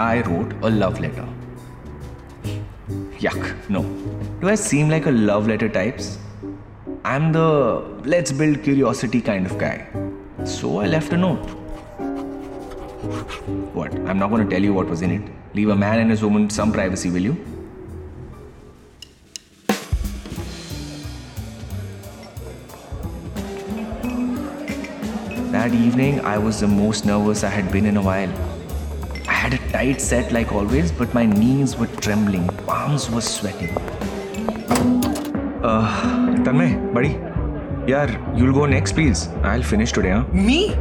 I 0.00 0.20
wrote 0.22 0.60
a 0.64 0.68
love 0.68 1.00
letter 1.00 1.41
Yuck, 3.22 3.68
no. 3.68 3.82
Do 4.40 4.48
I 4.48 4.56
seem 4.56 4.88
like 4.88 5.06
a 5.06 5.10
love 5.12 5.46
letter 5.46 5.68
types? 5.68 6.18
I'm 7.04 7.30
the 7.30 7.44
let's 8.04 8.32
build 8.32 8.64
curiosity 8.64 9.20
kind 9.20 9.46
of 9.46 9.58
guy. 9.58 9.86
So 10.44 10.80
I 10.80 10.86
left 10.86 11.12
a 11.12 11.16
note. 11.16 11.44
What? 13.78 13.94
I'm 14.08 14.18
not 14.18 14.30
going 14.30 14.42
to 14.44 14.50
tell 14.52 14.60
you 14.60 14.74
what 14.74 14.88
was 14.88 15.02
in 15.02 15.12
it. 15.12 15.30
Leave 15.54 15.68
a 15.68 15.76
man 15.76 16.00
and 16.00 16.10
his 16.10 16.20
woman 16.24 16.50
some 16.50 16.72
privacy, 16.72 17.10
will 17.10 17.22
you? 17.22 17.36
That 25.52 25.72
evening, 25.72 26.20
I 26.22 26.38
was 26.38 26.58
the 26.58 26.66
most 26.66 27.06
nervous 27.06 27.44
I 27.44 27.50
had 27.50 27.70
been 27.70 27.86
in 27.86 27.96
a 27.96 28.02
while. 28.02 28.51
I 29.52 29.56
had 29.56 29.68
a 29.68 29.72
tight 29.72 30.00
set 30.00 30.32
like 30.32 30.50
always, 30.50 30.90
but 30.90 31.12
my 31.12 31.26
knees 31.26 31.76
were 31.76 31.86
trembling, 31.86 32.46
palms 32.66 33.10
were 33.10 33.20
sweating. 33.20 33.68
Uh, 35.62 36.34
Tanmay, 36.42 36.94
buddy, 36.94 37.18
yeah, 37.86 38.34
you'll 38.34 38.54
go 38.54 38.64
next, 38.64 38.92
please. 38.92 39.28
I'll 39.42 39.62
finish 39.62 39.92
today, 39.92 40.12
huh? 40.12 40.24
Me? 40.32 40.74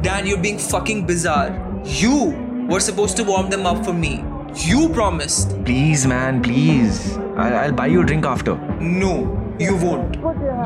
Dan, 0.00 0.26
you're 0.26 0.38
being 0.40 0.58
fucking 0.58 1.04
bizarre. 1.04 1.50
You 1.84 2.66
were 2.70 2.80
supposed 2.80 3.18
to 3.18 3.22
warm 3.24 3.50
them 3.50 3.66
up 3.66 3.84
for 3.84 3.92
me. 3.92 4.24
You 4.54 4.88
promised. 4.88 5.50
Please, 5.66 6.06
man, 6.06 6.42
please. 6.42 7.18
I'll, 7.36 7.54
I'll 7.54 7.72
buy 7.72 7.88
you 7.88 8.00
a 8.00 8.06
drink 8.06 8.24
after. 8.24 8.56
No, 8.80 9.54
you 9.58 9.76
won't. 9.76 10.16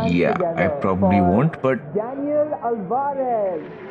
Yeah, 0.08 0.36
I 0.56 0.68
probably 0.68 1.20
won't, 1.20 1.60
but 1.60 1.78
Daniel 1.96 2.54
Alvarez. 2.62 3.85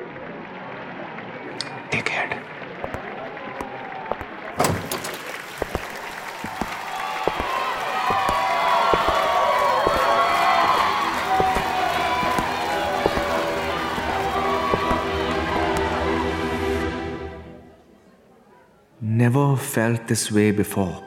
Never 19.45 19.57
felt 19.57 20.07
this 20.07 20.31
way 20.31 20.49
before. 20.49 21.03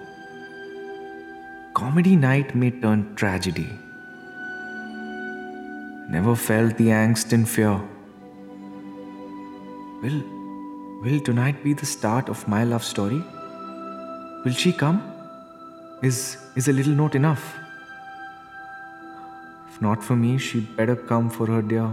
Comedy 1.75 2.15
night 2.15 2.55
may 2.55 2.71
turn 2.71 3.01
tragedy. 3.17 3.69
Never 6.09 6.37
felt 6.37 6.77
the 6.77 6.87
angst 6.99 7.33
and 7.33 7.49
fear. 7.49 7.81
Will, 10.03 10.23
will 11.03 11.21
tonight 11.21 11.65
be 11.65 11.73
the 11.73 11.85
start 11.85 12.29
of 12.29 12.47
my 12.47 12.63
love 12.63 12.85
story? 12.85 13.21
Will 14.45 14.53
she 14.53 14.73
come? 14.73 15.03
Is, 16.05 16.37
is 16.55 16.69
a 16.69 16.73
little 16.73 16.93
note 16.93 17.17
enough? 17.17 17.57
If 19.69 19.83
not 19.83 20.05
for 20.05 20.15
me, 20.15 20.39
she'd 20.39 20.77
better 20.77 20.95
come 20.95 21.29
for 21.29 21.47
her 21.49 21.63
dear. 21.63 21.91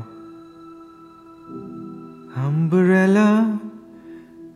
Umbrella, 2.36 3.60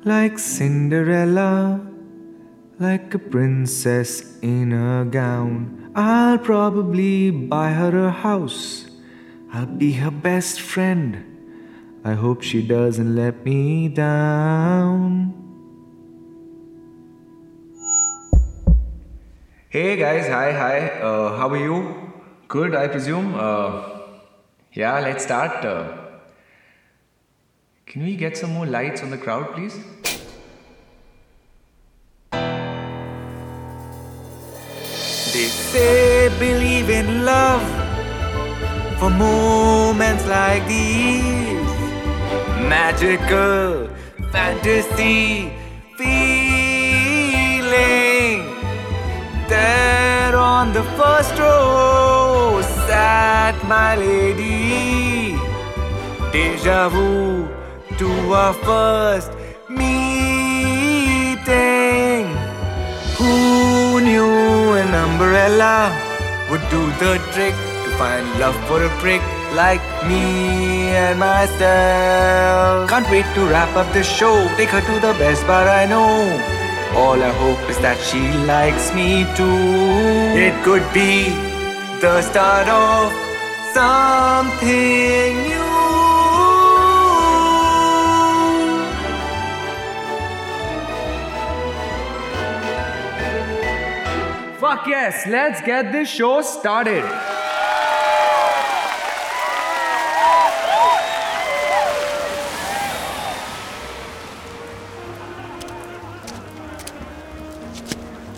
like 0.05 0.39
Cinderella, 0.39 1.81
like 2.79 3.13
a 3.13 3.19
princess 3.19 4.39
in 4.41 4.71
a 4.71 5.05
gown. 5.05 5.91
I'll 5.95 6.37
probably 6.37 7.31
buy 7.31 7.71
her 7.71 8.07
a 8.07 8.11
house. 8.11 8.85
I'll 9.51 9.65
be 9.65 9.93
her 9.93 10.11
best 10.11 10.61
friend. 10.61 11.25
I 12.05 12.13
hope 12.13 12.43
she 12.43 12.65
doesn't 12.65 13.15
let 13.15 13.43
me 13.43 13.89
down. 13.89 15.33
Hey 19.67 19.97
guys, 19.97 20.27
hi, 20.27 20.53
hi. 20.53 20.87
Uh, 21.01 21.37
how 21.37 21.49
are 21.49 21.57
you? 21.57 22.13
Good, 22.47 22.73
I 22.73 22.87
presume. 22.87 23.35
Uh, 23.35 23.83
yeah, 24.73 24.99
let's 24.99 25.23
start. 25.25 25.63
Uh, 25.65 25.98
can 27.89 28.03
we 28.03 28.15
get 28.15 28.37
some 28.37 28.51
more 28.53 28.67
lights 28.67 29.01
on 29.01 29.09
the 29.09 29.17
crowd, 29.17 29.51
please? 29.55 29.75
They 35.33 35.47
say 35.71 36.29
believe 36.37 36.91
in 36.91 37.25
love 37.25 37.63
for 38.99 39.09
moments 39.09 40.27
like 40.27 40.67
these. 40.67 41.71
Magical 42.69 43.89
fantasy 44.31 45.51
feeling. 45.97 46.45
There 49.47 50.35
on 50.35 50.73
the 50.73 50.83
first 50.99 51.35
row 51.39 52.61
sat 52.85 53.55
my 53.67 53.95
lady. 53.95 55.39
Deja 56.31 56.87
vu 56.87 57.58
to 57.99 58.07
our 58.31 58.53
first 58.53 59.31
meeting. 59.67 59.91
Who 63.19 63.99
knew 63.99 64.73
an 64.81 64.93
umbrella 64.95 65.91
would 66.49 66.63
do 66.69 66.81
the 67.03 67.19
trick 67.33 67.53
to 67.83 67.89
find 67.97 68.25
love 68.39 68.55
for 68.67 68.81
a 68.81 68.89
prick 69.01 69.21
like 69.53 69.83
me 70.07 70.95
and 70.95 71.19
myself? 71.19 72.89
Can't 72.89 73.09
wait 73.11 73.25
to 73.35 73.41
wrap 73.51 73.75
up 73.75 73.91
the 73.91 74.01
show, 74.01 74.47
take 74.55 74.69
her 74.69 74.79
to 74.79 74.93
the 75.05 75.13
best 75.19 75.45
bar 75.45 75.67
I 75.67 75.85
know. 75.85 76.39
All 76.95 77.21
I 77.21 77.33
hope 77.43 77.69
is 77.69 77.79
that 77.79 77.99
she 77.99 78.21
likes 78.47 78.93
me 78.95 79.25
too. 79.35 79.59
It 80.47 80.55
could 80.63 80.85
be 80.93 81.35
the 81.99 82.21
start 82.21 82.69
of 82.69 83.11
something 83.75 85.35
new. 85.49 85.68
Fuck 94.79 94.87
yes, 94.87 95.27
let's 95.27 95.61
get 95.61 95.91
this 95.91 96.07
show 96.07 96.41
started. 96.41 97.03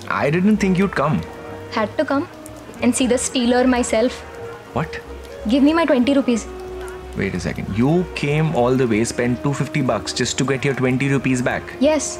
I 0.10 0.32
didn't 0.32 0.58
think 0.58 0.80
you'd 0.80 0.92
come. 0.92 1.22
Had 1.70 1.96
to 2.00 2.06
come 2.06 2.28
and 2.82 2.96
see 2.96 3.06
the 3.06 3.20
stealer 3.20 3.68
myself. 3.68 4.20
What? 4.74 5.00
Give 5.48 5.62
me 5.62 5.74
my 5.74 5.86
20 5.86 6.16
rupees. 6.16 6.48
Wait 7.16 7.36
a 7.36 7.40
second. 7.40 7.78
You 7.78 8.04
came 8.16 8.56
all 8.56 8.74
the 8.76 8.88
way, 8.88 9.04
spent 9.04 9.44
250 9.44 9.82
bucks 9.84 10.12
just 10.12 10.40
to 10.40 10.44
get 10.44 10.66
your 10.66 10.74
20 10.74 11.08
rupees 11.10 11.44
back. 11.44 11.62
Yes. 11.80 12.18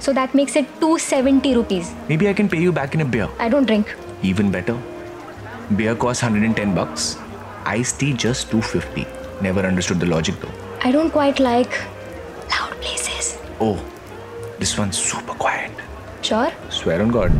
So 0.00 0.12
that 0.12 0.34
makes 0.34 0.56
it 0.56 0.66
270 0.80 1.54
rupees. 1.56 1.94
Maybe 2.08 2.28
I 2.28 2.32
can 2.32 2.48
pay 2.48 2.60
you 2.60 2.72
back 2.72 2.94
in 2.94 3.00
a 3.00 3.04
beer. 3.04 3.28
I 3.38 3.48
don't 3.48 3.66
drink. 3.66 3.94
Even 4.22 4.50
better. 4.50 4.76
Beer 5.76 5.94
costs 5.94 6.22
110 6.22 6.74
bucks. 6.74 7.16
Iced 7.64 8.00
tea 8.00 8.12
just 8.12 8.50
250. 8.50 9.06
Never 9.42 9.60
understood 9.60 10.00
the 10.00 10.06
logic 10.06 10.36
though. 10.40 10.52
I 10.82 10.92
don't 10.92 11.10
quite 11.10 11.40
like 11.40 11.70
loud 12.50 12.72
places. 12.80 13.38
Oh, 13.60 13.78
this 14.58 14.78
one's 14.78 14.96
super 14.96 15.34
quiet. 15.34 15.72
Sure. 16.22 16.50
Swear 16.70 17.02
on 17.02 17.08
God. 17.10 17.32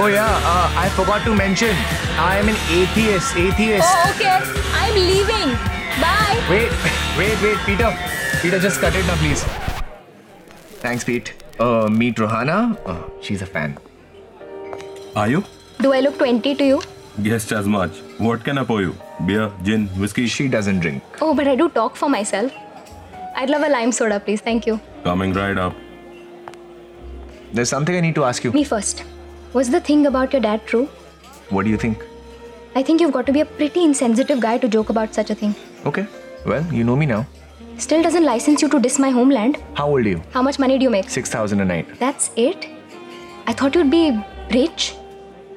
Oh 0.00 0.06
yeah, 0.06 0.30
uh, 0.30 0.70
I 0.78 0.88
forgot 0.94 1.24
to 1.24 1.34
mention. 1.34 1.74
I 2.18 2.38
am 2.38 2.48
an 2.48 2.54
atheist. 2.70 3.34
Atheist. 3.36 3.82
Oh, 3.82 4.14
okay. 4.14 4.38
I'm 4.78 4.94
leaving. 4.94 5.50
Bye. 5.98 6.38
Wait, 6.48 6.70
wait, 7.18 7.34
wait, 7.42 7.58
Peter. 7.66 7.90
Peter, 8.42 8.58
just 8.60 8.80
cut 8.80 8.94
it 8.94 9.04
now, 9.06 9.16
please. 9.16 9.42
Thanks, 10.82 11.02
Pete. 11.04 11.32
Uh, 11.58 11.88
meet 11.88 12.16
Ruhana. 12.16 12.78
Uh, 12.86 13.02
she's 13.20 13.42
a 13.42 13.46
fan. 13.46 13.76
Are 15.16 15.28
you? 15.28 15.42
Do 15.80 15.92
I 15.92 16.00
look 16.00 16.18
20 16.18 16.54
to 16.54 16.64
you? 16.64 16.80
Guessed 17.22 17.50
as 17.50 17.66
much. 17.66 17.90
What 18.18 18.44
can 18.44 18.58
I 18.58 18.64
pour 18.64 18.80
you? 18.80 18.94
Beer, 19.26 19.50
gin, 19.64 19.88
whiskey? 20.02 20.28
She 20.28 20.46
doesn't 20.46 20.80
drink. 20.80 21.02
Oh, 21.20 21.34
but 21.34 21.48
I 21.48 21.56
do 21.56 21.68
talk 21.68 21.96
for 21.96 22.08
myself. 22.08 22.52
I'd 23.34 23.50
love 23.50 23.62
a 23.62 23.68
lime 23.68 23.90
soda, 23.90 24.20
please. 24.20 24.40
Thank 24.40 24.66
you. 24.66 24.80
Coming 25.02 25.32
right 25.32 25.58
up. 25.58 25.74
There's 27.52 27.68
something 27.68 27.96
I 27.96 28.00
need 28.00 28.14
to 28.14 28.24
ask 28.24 28.44
you. 28.44 28.52
Me 28.52 28.62
first. 28.62 29.02
Was 29.52 29.70
the 29.70 29.80
thing 29.80 30.06
about 30.06 30.32
your 30.32 30.42
dad 30.42 30.64
true? 30.66 30.86
What 31.50 31.64
do 31.64 31.70
you 31.70 31.76
think? 31.76 32.04
I 32.76 32.84
think 32.84 33.00
you've 33.00 33.12
got 33.12 33.26
to 33.26 33.32
be 33.32 33.40
a 33.40 33.46
pretty 33.46 33.82
insensitive 33.82 34.38
guy 34.38 34.58
to 34.58 34.68
joke 34.68 34.90
about 34.90 35.12
such 35.12 35.30
a 35.30 35.34
thing. 35.34 35.56
Okay. 35.84 36.06
Well, 36.46 36.64
you 36.72 36.84
know 36.84 36.94
me 36.94 37.06
now. 37.06 37.26
Still 37.78 38.02
doesn't 38.02 38.24
license 38.24 38.60
you 38.60 38.68
to 38.70 38.80
diss 38.80 38.98
my 38.98 39.10
homeland. 39.10 39.56
How 39.74 39.88
old 39.88 40.04
are 40.04 40.08
you? 40.08 40.22
How 40.32 40.42
much 40.42 40.58
money 40.58 40.78
do 40.78 40.82
you 40.82 40.90
make? 40.90 41.08
6,000 41.08 41.60
a 41.60 41.64
night. 41.64 41.98
That's 42.00 42.30
it? 42.36 42.66
I 43.46 43.52
thought 43.52 43.74
you'd 43.76 43.90
be 43.90 44.18
rich. 44.52 44.94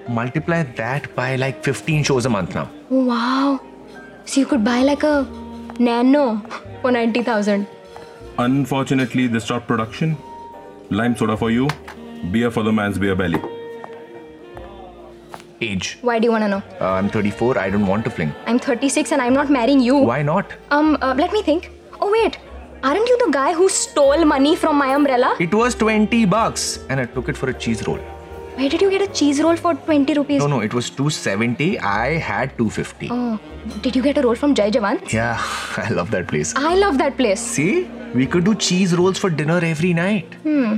Multiply 0.07 0.63
that 0.63 1.13
by 1.15 1.35
like 1.35 1.63
15 1.63 2.03
shows 2.03 2.25
a 2.27 2.29
month 2.29 2.53
now. 2.53 2.69
Wow. 2.89 3.59
So 4.25 4.39
you 4.39 4.45
could 4.45 4.63
buy 4.63 4.83
like 4.83 5.01
a 5.03 5.23
nano 5.79 6.41
for 6.81 6.91
90,000. 6.91 7.67
Unfortunately, 8.37 9.25
they 9.27 9.39
stopped 9.39 9.67
production. 9.67 10.15
Lime 10.91 11.15
soda 11.17 11.35
for 11.35 11.49
you, 11.49 11.67
beer 12.31 12.51
for 12.51 12.61
the 12.61 12.71
man's 12.71 12.99
beer 12.99 13.15
belly. 13.15 13.41
Age. 15.59 15.97
Why 16.01 16.19
do 16.19 16.25
you 16.25 16.31
want 16.31 16.43
to 16.43 16.47
know? 16.47 16.63
Uh, 16.79 16.93
I'm 16.93 17.09
34. 17.09 17.57
I 17.57 17.69
don't 17.69 17.85
want 17.87 18.03
to 18.05 18.11
fling. 18.11 18.33
I'm 18.45 18.59
36 18.59 19.11
and 19.11 19.21
I'm 19.21 19.33
not 19.33 19.49
marrying 19.49 19.79
you. 19.79 19.97
Why 19.97 20.21
not? 20.21 20.53
Um, 20.69 20.97
uh, 21.01 21.13
let 21.17 21.31
me 21.33 21.41
think. 21.41 21.71
Oh, 22.01 22.11
wait. 22.11 22.37
Aren't 22.83 23.07
you 23.07 23.17
the 23.25 23.31
guy 23.31 23.53
who 23.53 23.69
stole 23.69 24.25
money 24.25 24.55
from 24.55 24.75
my 24.77 24.95
umbrella? 24.95 25.35
It 25.39 25.53
was 25.53 25.75
20 25.75 26.25
bucks 26.25 26.79
and 26.89 26.99
I 26.99 27.05
took 27.05 27.29
it 27.29 27.37
for 27.37 27.49
a 27.49 27.53
cheese 27.53 27.85
roll. 27.87 27.99
Where 28.55 28.69
did 28.69 28.81
you 28.81 28.89
get 28.89 29.01
a 29.01 29.07
cheese 29.07 29.41
roll 29.41 29.55
for 29.55 29.75
20 29.75 30.13
rupees? 30.15 30.39
No, 30.39 30.47
no, 30.47 30.59
it 30.61 30.73
was 30.73 30.89
270. 30.89 31.79
I 31.79 32.17
had 32.17 32.57
250. 32.57 33.09
Oh, 33.11 33.39
did 33.81 33.95
you 33.95 34.01
get 34.01 34.17
a 34.17 34.21
roll 34.21 34.35
from 34.35 34.55
Jai 34.55 34.71
Jawan? 34.71 35.11
Yeah, 35.13 35.37
I 35.77 35.89
love 35.89 36.11
that 36.11 36.27
place. 36.27 36.53
I 36.55 36.75
love 36.75 36.97
that 36.97 37.17
place. 37.17 37.39
See? 37.39 37.87
We 38.15 38.25
could 38.25 38.43
do 38.43 38.55
cheese 38.55 38.95
rolls 38.95 39.17
for 39.19 39.29
dinner 39.29 39.59
every 39.63 39.93
night. 39.93 40.33
Hmm. 40.43 40.77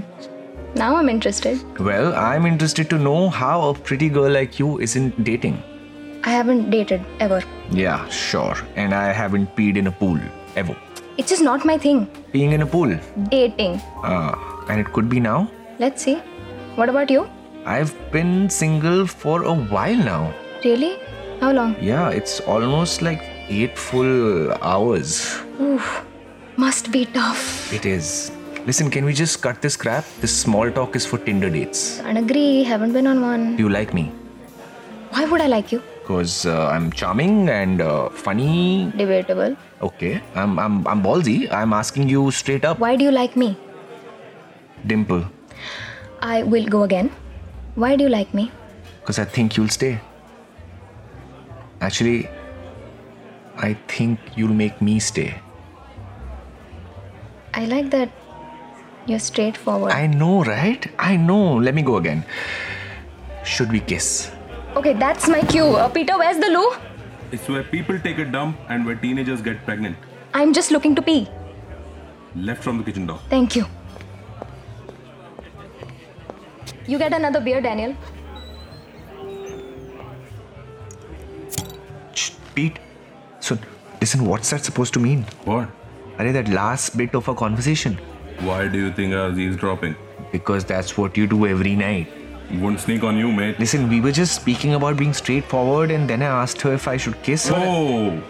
Now 0.75 0.95
I'm 0.97 1.07
interested. 1.07 1.63
Well, 1.79 2.13
I'm 2.15 2.45
interested 2.45 2.89
to 2.89 2.97
know 2.99 3.29
how 3.29 3.69
a 3.69 3.73
pretty 3.73 4.09
girl 4.09 4.29
like 4.29 4.59
you 4.59 4.79
isn't 4.79 5.23
dating. 5.23 5.61
I 6.25 6.31
haven't 6.31 6.69
dated 6.69 7.01
ever. 7.19 7.41
Yeah, 7.71 8.07
sure. 8.09 8.55
And 8.75 8.93
I 8.93 9.11
haven't 9.11 9.55
peed 9.55 9.77
in 9.77 9.87
a 9.87 9.91
pool 9.91 10.19
ever. 10.55 10.75
It's 11.17 11.29
just 11.29 11.43
not 11.43 11.63
my 11.63 11.77
thing. 11.77 12.07
Being 12.31 12.53
in 12.53 12.61
a 12.61 12.65
pool. 12.65 12.97
Dating. 13.29 13.79
Ah, 14.03 14.65
and 14.67 14.79
it 14.79 14.91
could 14.93 15.09
be 15.09 15.19
now. 15.19 15.49
Let's 15.77 16.01
see. 16.01 16.15
What 16.75 16.89
about 16.89 17.09
you? 17.11 17.29
I've 17.65 17.93
been 18.11 18.49
single 18.49 19.05
for 19.05 19.43
a 19.43 19.53
while 19.53 19.95
now. 19.95 20.33
Really? 20.65 20.97
How 21.39 21.51
long? 21.51 21.75
Yeah, 21.79 22.09
it's 22.09 22.39
almost 22.41 23.01
like 23.01 23.21
eight 23.47 23.77
full 23.77 24.51
hours. 24.53 25.39
Oof. 25.61 26.03
Must 26.57 26.91
be 26.91 27.05
tough. 27.05 27.71
It 27.71 27.85
is. 27.85 28.31
Listen, 28.65 28.89
can 28.89 29.05
we 29.05 29.13
just 29.13 29.41
cut 29.41 29.61
this 29.61 29.75
crap? 29.75 30.05
This 30.21 30.35
small 30.35 30.71
talk 30.71 30.95
is 30.95 31.05
for 31.05 31.17
Tinder 31.19 31.49
dates. 31.49 31.99
Can't 32.01 32.17
agree. 32.17 32.63
Haven't 32.63 32.93
been 32.93 33.05
on 33.07 33.21
one. 33.21 33.55
Do 33.55 33.63
you 33.63 33.69
like 33.69 33.93
me? 33.93 34.11
Why 35.11 35.25
would 35.25 35.41
I 35.41 35.47
like 35.47 35.71
you? 35.71 35.81
Because 36.01 36.45
uh, 36.45 36.67
I'm 36.67 36.91
charming 36.91 37.49
and 37.49 37.81
uh, 37.81 38.09
funny. 38.09 38.91
Debatable. 38.97 39.55
Okay, 39.83 40.21
I'm, 40.33 40.57
I'm, 40.57 40.87
I'm 40.87 41.03
ballsy. 41.03 41.51
I'm 41.51 41.73
asking 41.73 42.07
you 42.07 42.31
straight 42.31 42.63
up. 42.63 42.79
Why 42.79 42.95
do 42.95 43.03
you 43.03 43.11
like 43.11 43.35
me? 43.35 43.57
Dimple. 44.87 45.25
I 46.21 46.43
will 46.43 46.65
go 46.65 46.83
again. 46.83 47.11
Why 47.75 47.97
do 47.97 48.05
you 48.05 48.09
like 48.09 48.33
me? 48.33 48.49
Because 49.01 49.19
I 49.19 49.25
think 49.25 49.57
you'll 49.57 49.67
stay. 49.67 49.99
Actually, 51.81 52.29
I 53.57 53.73
think 53.89 54.19
you'll 54.37 54.55
make 54.55 54.81
me 54.81 54.99
stay. 54.99 55.35
I 57.53 57.65
like 57.65 57.89
that 57.91 58.09
you're 59.05 59.19
straightforward. 59.19 59.91
I 59.91 60.07
know, 60.07 60.45
right? 60.45 60.87
I 60.97 61.17
know. 61.17 61.55
Let 61.55 61.75
me 61.75 61.81
go 61.81 61.97
again. 61.97 62.23
Should 63.43 63.69
we 63.69 63.81
kiss? 63.81 64.31
Okay, 64.77 64.93
that's 64.93 65.27
my 65.27 65.41
cue. 65.41 65.75
Uh, 65.75 65.89
Peter, 65.89 66.17
where's 66.17 66.37
the 66.39 66.47
loo? 66.47 66.71
It's 67.33 67.49
where 67.49 67.63
people 67.63 67.97
take 67.99 68.19
a 68.19 68.25
dump 68.25 68.59
and 68.69 68.85
where 68.85 68.95
teenagers 68.95 69.41
get 69.41 69.65
pregnant. 69.65 69.97
I'm 70.35 70.53
just 70.53 70.69
looking 70.69 70.93
to 70.93 71.01
pee. 71.01 71.27
Left 72.35 72.63
from 72.63 72.77
the 72.77 72.83
kitchen 72.83 73.07
door. 73.07 73.19
Thank 73.27 73.55
you. 73.55 73.65
You 76.85 76.99
get 76.99 77.11
another 77.11 77.41
beer, 77.41 77.59
Daniel. 77.59 77.95
Shh, 82.13 82.33
Pete. 82.53 82.77
So, 83.39 83.57
listen, 83.99 84.25
what's 84.25 84.51
that 84.51 84.63
supposed 84.63 84.93
to 84.93 84.99
mean? 84.99 85.25
What? 85.45 85.69
Are 86.19 86.27
you 86.27 86.33
that 86.33 86.49
last 86.49 86.95
bit 86.95 87.15
of 87.15 87.27
a 87.27 87.33
conversation? 87.33 87.95
Why 88.41 88.67
do 88.67 88.77
you 88.77 88.91
think 88.91 89.15
I 89.15 89.27
was 89.29 89.39
eavesdropping? 89.39 89.95
Because 90.31 90.65
that's 90.65 90.99
what 90.99 91.17
you 91.17 91.25
do 91.25 91.47
every 91.47 91.75
night. 91.75 92.22
Wouldn't 92.59 92.81
sneak 92.81 93.03
on 93.03 93.17
you, 93.17 93.31
mate. 93.31 93.59
Listen, 93.59 93.89
we 93.89 93.99
were 93.99 94.11
just 94.11 94.35
speaking 94.35 94.75
about 94.75 94.95
being 94.95 95.13
straightforward, 95.13 95.89
and 95.89 96.07
then 96.09 96.21
I 96.21 96.27
asked 96.27 96.61
her 96.61 96.73
if 96.73 96.87
I 96.87 96.97
should 96.97 97.21
kiss 97.23 97.47
her. 97.47 97.55
Oh! 97.57 98.21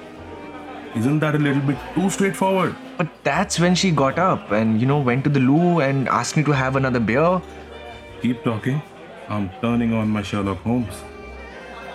Isn't 0.95 1.19
that 1.19 1.36
a 1.36 1.39
little 1.39 1.62
bit 1.62 1.77
too 1.93 2.09
straightforward? 2.09 2.75
But 2.97 3.09
that's 3.23 3.59
when 3.59 3.75
she 3.75 3.91
got 3.91 4.17
up 4.17 4.51
and, 4.51 4.79
you 4.79 4.86
know, 4.86 4.99
went 4.99 5.23
to 5.25 5.29
the 5.29 5.39
loo 5.39 5.81
and 5.81 6.07
asked 6.07 6.38
me 6.38 6.43
to 6.43 6.51
have 6.51 6.75
another 6.75 6.99
beer. 6.99 7.41
Keep 8.21 8.43
talking. 8.43 8.81
I'm 9.27 9.49
turning 9.62 9.93
on 9.93 10.09
my 10.09 10.21
Sherlock 10.21 10.59
Holmes. 10.59 10.93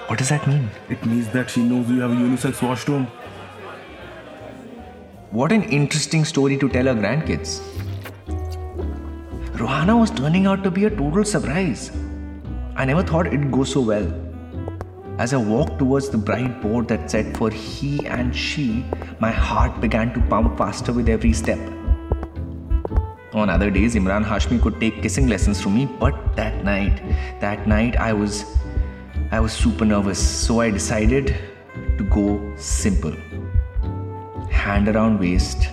What 0.08 0.18
does 0.18 0.28
that 0.28 0.46
mean? 0.46 0.68
It 0.88 1.04
means 1.06 1.28
that 1.30 1.48
she 1.48 1.62
knows 1.62 1.88
you 1.88 2.00
have 2.00 2.10
a 2.10 2.14
unisex 2.14 2.60
washroom. 2.60 3.06
What 5.30 5.52
an 5.52 5.62
interesting 5.64 6.24
story 6.24 6.58
to 6.58 6.68
tell 6.68 6.86
her 6.86 6.94
grandkids. 6.94 7.60
Ruhana 9.52 9.98
was 9.98 10.10
turning 10.10 10.46
out 10.46 10.62
to 10.64 10.70
be 10.70 10.84
a 10.84 10.90
total 10.90 11.24
surprise. 11.24 11.90
I 12.80 12.84
never 12.84 13.02
thought 13.02 13.26
it'd 13.26 13.50
go 13.50 13.64
so 13.64 13.80
well. 13.80 14.06
As 15.18 15.34
I 15.34 15.36
walked 15.36 15.80
towards 15.80 16.10
the 16.10 16.16
bright 16.16 16.62
board 16.62 16.86
that 16.86 17.10
said 17.10 17.36
for 17.36 17.50
he 17.50 18.06
and 18.06 18.34
she, 18.34 18.84
my 19.18 19.32
heart 19.32 19.80
began 19.80 20.14
to 20.14 20.20
pump 20.28 20.56
faster 20.56 20.92
with 20.92 21.08
every 21.08 21.32
step. 21.32 21.58
On 23.32 23.50
other 23.50 23.68
days, 23.68 23.96
Emraan 23.96 24.24
Hashmi 24.24 24.62
could 24.62 24.78
take 24.78 25.02
kissing 25.02 25.26
lessons 25.26 25.60
from 25.60 25.74
me, 25.74 25.86
but 25.98 26.14
that 26.36 26.62
night, 26.64 27.02
that 27.40 27.66
night 27.66 27.96
I 27.96 28.12
was 28.12 28.44
I 29.32 29.40
was 29.40 29.52
super 29.52 29.84
nervous, 29.84 30.20
so 30.46 30.60
I 30.60 30.70
decided 30.70 31.34
to 31.98 32.04
go 32.04 32.54
simple. 32.56 33.16
Hand 34.52 34.88
around 34.88 35.18
waist, 35.18 35.68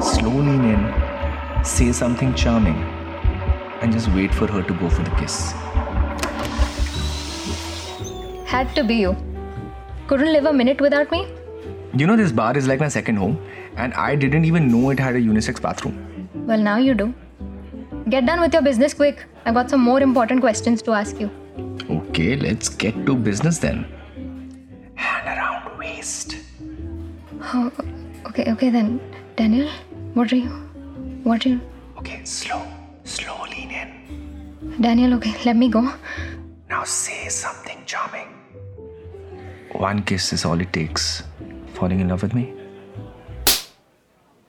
slowly 0.00 0.58
lean 0.58 0.64
in, 0.74 1.64
say 1.64 1.92
something 1.92 2.34
charming, 2.34 2.82
and 3.82 3.92
just 3.92 4.08
wait 4.08 4.34
for 4.34 4.48
her 4.48 4.64
to 4.64 4.74
go 4.74 4.90
for 4.90 5.04
the 5.04 5.10
kiss. 5.10 5.54
Had 8.50 8.74
to 8.74 8.82
be 8.82 8.94
you. 8.96 9.16
Couldn't 10.08 10.32
live 10.32 10.44
a 10.44 10.52
minute 10.52 10.80
without 10.80 11.12
me? 11.12 11.18
You 11.96 12.06
know, 12.08 12.16
this 12.16 12.32
bar 12.32 12.58
is 12.58 12.66
like 12.66 12.80
my 12.80 12.88
second 12.88 13.14
home, 13.14 13.38
and 13.76 13.94
I 13.94 14.16
didn't 14.16 14.44
even 14.44 14.66
know 14.72 14.90
it 14.90 14.98
had 14.98 15.14
a 15.14 15.20
unisex 15.20 15.62
bathroom. 15.62 16.28
Well, 16.48 16.58
now 16.58 16.78
you 16.78 16.94
do. 16.94 17.14
Get 18.08 18.26
done 18.26 18.40
with 18.40 18.52
your 18.52 18.62
business 18.62 18.92
quick. 18.92 19.24
I've 19.44 19.54
got 19.54 19.70
some 19.70 19.80
more 19.80 20.00
important 20.00 20.40
questions 20.40 20.82
to 20.82 20.94
ask 20.94 21.20
you. 21.20 21.30
Okay, 21.88 22.34
let's 22.34 22.68
get 22.68 22.98
to 23.06 23.14
business 23.14 23.58
then. 23.58 23.84
Hand 24.96 25.28
around 25.28 25.78
waist. 25.78 26.36
Oh, 27.54 27.70
okay, 28.26 28.50
okay 28.50 28.70
then. 28.70 29.00
Daniel, 29.36 29.70
what 30.14 30.32
are 30.32 30.36
you? 30.36 30.50
What 31.22 31.46
are 31.46 31.50
you? 31.50 31.60
Okay, 31.98 32.24
slow, 32.24 32.60
slow 33.04 33.44
lean 33.44 33.70
in. 33.70 34.80
Daniel, 34.80 35.14
okay, 35.14 35.36
let 35.44 35.56
me 35.56 35.68
go. 35.68 35.88
Now 36.68 36.82
say 36.82 37.28
something 37.28 37.84
charming. 37.86 38.29
One 39.80 40.02
kiss 40.02 40.32
is 40.34 40.44
all 40.44 40.60
it 40.60 40.72
takes. 40.74 41.22
Falling 41.74 42.00
in 42.00 42.08
love 42.08 42.22
with 42.22 42.34
me? 42.34 42.52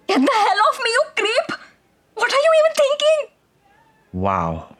Get 0.07 0.19
the 0.19 0.37
hell 0.45 0.59
off 0.67 0.79
me, 0.83 0.89
you 0.95 1.03
creep! 1.15 1.59
What 2.15 2.33
are 2.33 2.41
you 2.45 2.51
even 2.61 2.73
thinking? 2.79 3.19
Wow. 4.11 4.75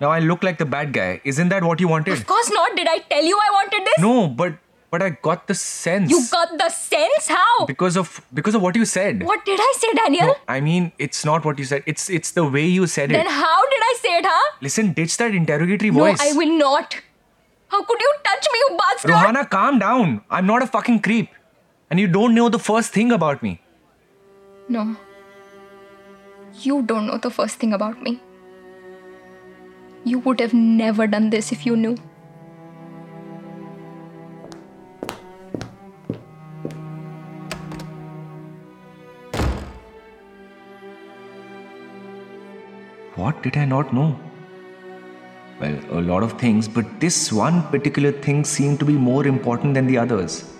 Now 0.00 0.10
I 0.10 0.18
look 0.18 0.42
like 0.42 0.58
the 0.58 0.66
bad 0.66 0.92
guy. 0.92 1.20
Isn't 1.24 1.48
that 1.48 1.64
what 1.64 1.80
you 1.80 1.88
wanted? 1.88 2.12
Of 2.12 2.26
course 2.26 2.50
not. 2.50 2.76
Did 2.76 2.88
I 2.88 2.98
tell 2.98 3.24
you 3.24 3.38
I 3.38 3.50
wanted 3.52 3.86
this? 3.86 3.98
No, 4.08 4.28
but 4.28 4.60
But 4.94 5.02
I 5.04 5.06
got 5.26 5.48
the 5.50 5.54
sense. 5.60 6.10
You 6.10 6.18
got 6.32 6.50
the 6.58 6.66
sense? 6.72 7.24
How? 7.36 7.54
because 7.70 7.96
of 8.02 8.10
because 8.40 8.58
of 8.58 8.62
what 8.66 8.76
you 8.80 8.84
said. 8.90 9.24
What 9.30 9.48
did 9.48 9.62
I 9.62 9.70
say, 9.78 9.88
Daniel? 10.00 10.28
No, 10.28 10.34
I 10.56 10.60
mean, 10.66 10.92
it's 11.06 11.24
not 11.30 11.48
what 11.48 11.62
you 11.62 11.66
said. 11.70 11.88
It's 11.92 12.04
it's 12.18 12.30
the 12.36 12.44
way 12.56 12.62
you 12.74 12.86
said 12.92 13.10
Then 13.14 13.22
it. 13.22 13.24
Then 13.24 13.32
how 13.38 13.56
did 13.72 13.82
I 13.86 13.96
say 14.02 14.12
it, 14.18 14.28
huh? 14.28 14.52
Listen, 14.66 14.92
ditch 15.00 15.16
that 15.22 15.34
interrogatory 15.40 15.90
No, 15.96 16.04
voice. 16.04 16.22
I 16.26 16.30
will 16.42 16.54
not. 16.60 16.94
How 17.68 17.82
could 17.84 18.00
you 18.00 18.12
touch 18.24 18.46
me, 18.52 18.58
you 18.58 18.78
bastard? 18.78 19.10
Ruhana, 19.10 19.48
calm 19.50 19.78
down. 19.78 20.22
I'm 20.30 20.46
not 20.46 20.62
a 20.62 20.66
fucking 20.66 21.00
creep. 21.00 21.28
And 21.90 22.00
you 22.00 22.08
don't 22.08 22.34
know 22.34 22.48
the 22.48 22.58
first 22.58 22.92
thing 22.92 23.12
about 23.12 23.42
me. 23.42 23.60
No. 24.68 24.96
You 26.62 26.82
don't 26.82 27.06
know 27.06 27.18
the 27.18 27.30
first 27.30 27.58
thing 27.58 27.72
about 27.72 28.02
me. 28.02 28.20
You 30.04 30.18
would 30.20 30.40
have 30.40 30.54
never 30.54 31.06
done 31.06 31.30
this 31.30 31.52
if 31.52 31.66
you 31.66 31.76
knew. 31.76 31.96
What 43.16 43.42
did 43.42 43.56
I 43.56 43.64
not 43.64 43.92
know? 43.94 44.18
Well, 45.64 45.98
a 45.98 46.02
lot 46.02 46.22
of 46.22 46.38
things, 46.38 46.68
but 46.68 47.00
this 47.00 47.32
one 47.32 47.62
particular 47.68 48.12
thing 48.12 48.44
seemed 48.44 48.78
to 48.80 48.84
be 48.84 48.92
more 48.92 49.26
important 49.26 49.72
than 49.72 49.86
the 49.86 49.96
others. 49.96 50.52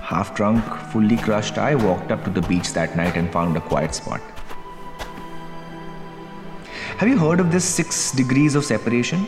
Half 0.00 0.34
drunk, 0.34 0.64
fully 0.90 1.18
crushed, 1.18 1.58
I 1.58 1.74
walked 1.74 2.10
up 2.10 2.24
to 2.24 2.30
the 2.30 2.40
beach 2.42 2.72
that 2.72 2.96
night 2.96 3.16
and 3.16 3.30
found 3.30 3.58
a 3.58 3.60
quiet 3.60 3.94
spot. 3.94 4.22
Have 6.96 7.08
you 7.08 7.18
heard 7.18 7.40
of 7.40 7.52
this 7.52 7.64
six 7.64 8.10
degrees 8.12 8.54
of 8.54 8.64
separation? 8.64 9.18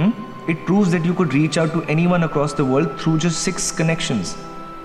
Hmm? 0.00 0.50
It 0.50 0.66
proves 0.66 0.90
that 0.92 1.06
you 1.06 1.14
could 1.14 1.32
reach 1.32 1.56
out 1.56 1.72
to 1.72 1.82
anyone 1.84 2.24
across 2.24 2.52
the 2.52 2.64
world 2.64 3.00
through 3.00 3.18
just 3.18 3.42
six 3.42 3.72
connections. 3.72 4.34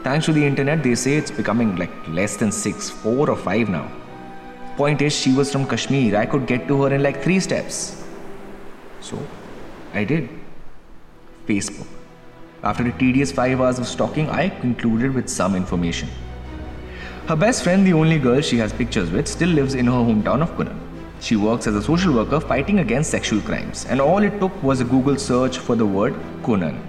Thanks 0.03 0.25
to 0.27 0.33
the 0.33 0.45
internet, 0.45 0.83
they 0.83 0.95
say 0.95 1.15
it's 1.17 1.31
becoming 1.31 1.75
like 1.75 1.91
less 2.07 2.37
than 2.37 2.51
six, 2.51 2.89
four 2.89 3.29
or 3.29 3.35
five 3.35 3.67
now. 3.67 3.91
Point 4.77 5.01
is, 5.01 5.13
she 5.13 5.33
was 5.33 5.51
from 5.51 5.67
Kashmir. 5.67 6.15
I 6.15 6.25
could 6.25 6.47
get 6.47 6.65
to 6.69 6.83
her 6.83 6.93
in 6.93 7.03
like 7.03 7.21
three 7.21 7.41
steps. 7.41 8.02
So, 9.03 9.19
I 9.93 10.05
did. 10.05 10.29
Facebook. 11.45 11.87
After 12.63 12.87
a 12.87 12.91
tedious 12.97 13.33
five 13.33 13.59
hours 13.59 13.77
of 13.77 13.85
stalking, 13.85 14.29
I 14.29 14.47
concluded 14.47 15.13
with 15.13 15.27
some 15.27 15.57
information. 15.57 16.07
Her 17.27 17.35
best 17.35 17.63
friend, 17.63 17.85
the 17.85 17.91
only 17.91 18.17
girl 18.17 18.39
she 18.39 18.57
has 18.59 18.71
pictures 18.71 19.11
with, 19.11 19.27
still 19.27 19.49
lives 19.49 19.73
in 19.73 19.87
her 19.87 19.91
hometown 20.09 20.41
of 20.41 20.51
Kunan. 20.51 20.79
She 21.19 21.35
works 21.35 21.67
as 21.67 21.75
a 21.75 21.81
social 21.81 22.13
worker 22.13 22.39
fighting 22.39 22.79
against 22.79 23.11
sexual 23.11 23.41
crimes, 23.41 23.85
and 23.85 23.99
all 23.99 24.23
it 24.23 24.39
took 24.39 24.63
was 24.63 24.79
a 24.79 24.85
Google 24.85 25.17
search 25.17 25.57
for 25.57 25.75
the 25.75 25.85
word 25.85 26.13
Kunan. 26.41 26.79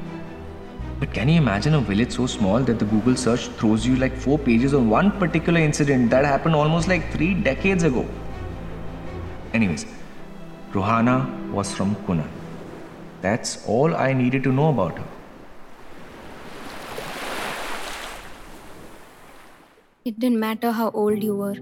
But 1.00 1.12
can 1.12 1.28
you 1.28 1.36
imagine 1.38 1.74
a 1.74 1.80
village 1.80 2.12
so 2.12 2.28
small 2.28 2.60
that 2.60 2.78
the 2.78 2.84
Google 2.84 3.16
search 3.16 3.48
throws 3.58 3.84
you 3.84 3.96
like 3.96 4.16
four 4.16 4.38
pages 4.38 4.72
on 4.72 4.88
one 4.88 5.10
particular 5.18 5.60
incident 5.60 6.10
that 6.10 6.24
happened 6.24 6.54
almost 6.54 6.86
like 6.86 7.10
three 7.12 7.34
decades 7.34 7.82
ago? 7.82 8.06
Anyways, 9.52 9.86
Ruhana 10.74 11.16
was 11.52 11.72
from 11.72 11.94
Kunan. 12.06 12.28
That's 13.22 13.64
all 13.68 13.94
I 13.94 14.12
needed 14.12 14.42
to 14.42 14.52
know 14.52 14.70
about 14.70 14.98
her. 14.98 15.04
It 20.04 20.18
didn't 20.18 20.40
matter 20.40 20.72
how 20.72 20.90
old 20.90 21.22
you 21.22 21.36
were. 21.36 21.56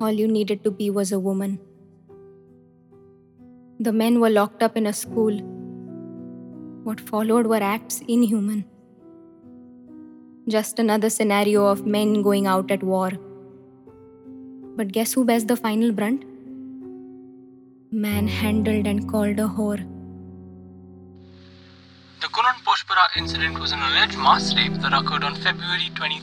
All 0.00 0.10
you 0.10 0.26
needed 0.26 0.64
to 0.64 0.70
be 0.70 0.88
was 0.88 1.12
a 1.12 1.18
woman. 1.18 1.58
The 3.78 3.92
men 3.92 4.18
were 4.18 4.30
locked 4.30 4.62
up 4.62 4.78
in 4.78 4.86
a 4.86 4.94
school. 4.94 5.38
What 6.84 7.00
followed 7.00 7.46
were 7.46 7.62
acts 7.62 8.00
inhuman. 8.08 8.64
Just 10.48 10.78
another 10.78 11.10
scenario 11.10 11.66
of 11.66 11.84
men 11.84 12.22
going 12.22 12.46
out 12.46 12.70
at 12.70 12.82
war. 12.82 13.10
But 14.74 14.92
guess 14.92 15.12
who 15.12 15.26
bears 15.26 15.44
the 15.44 15.56
final 15.56 15.92
brunt? 15.92 16.24
Manhandled 17.96 18.86
and 18.86 19.08
called 19.10 19.38
a 19.38 19.48
whore. 19.48 19.78
The 22.20 22.26
Kunan 22.26 22.58
Poshpora 22.62 23.06
incident 23.16 23.58
was 23.58 23.72
an 23.72 23.78
alleged 23.78 24.18
mass 24.18 24.54
rape 24.54 24.74
that 24.82 24.92
occurred 24.92 25.24
on 25.24 25.34
February 25.34 25.88
23, 25.94 26.20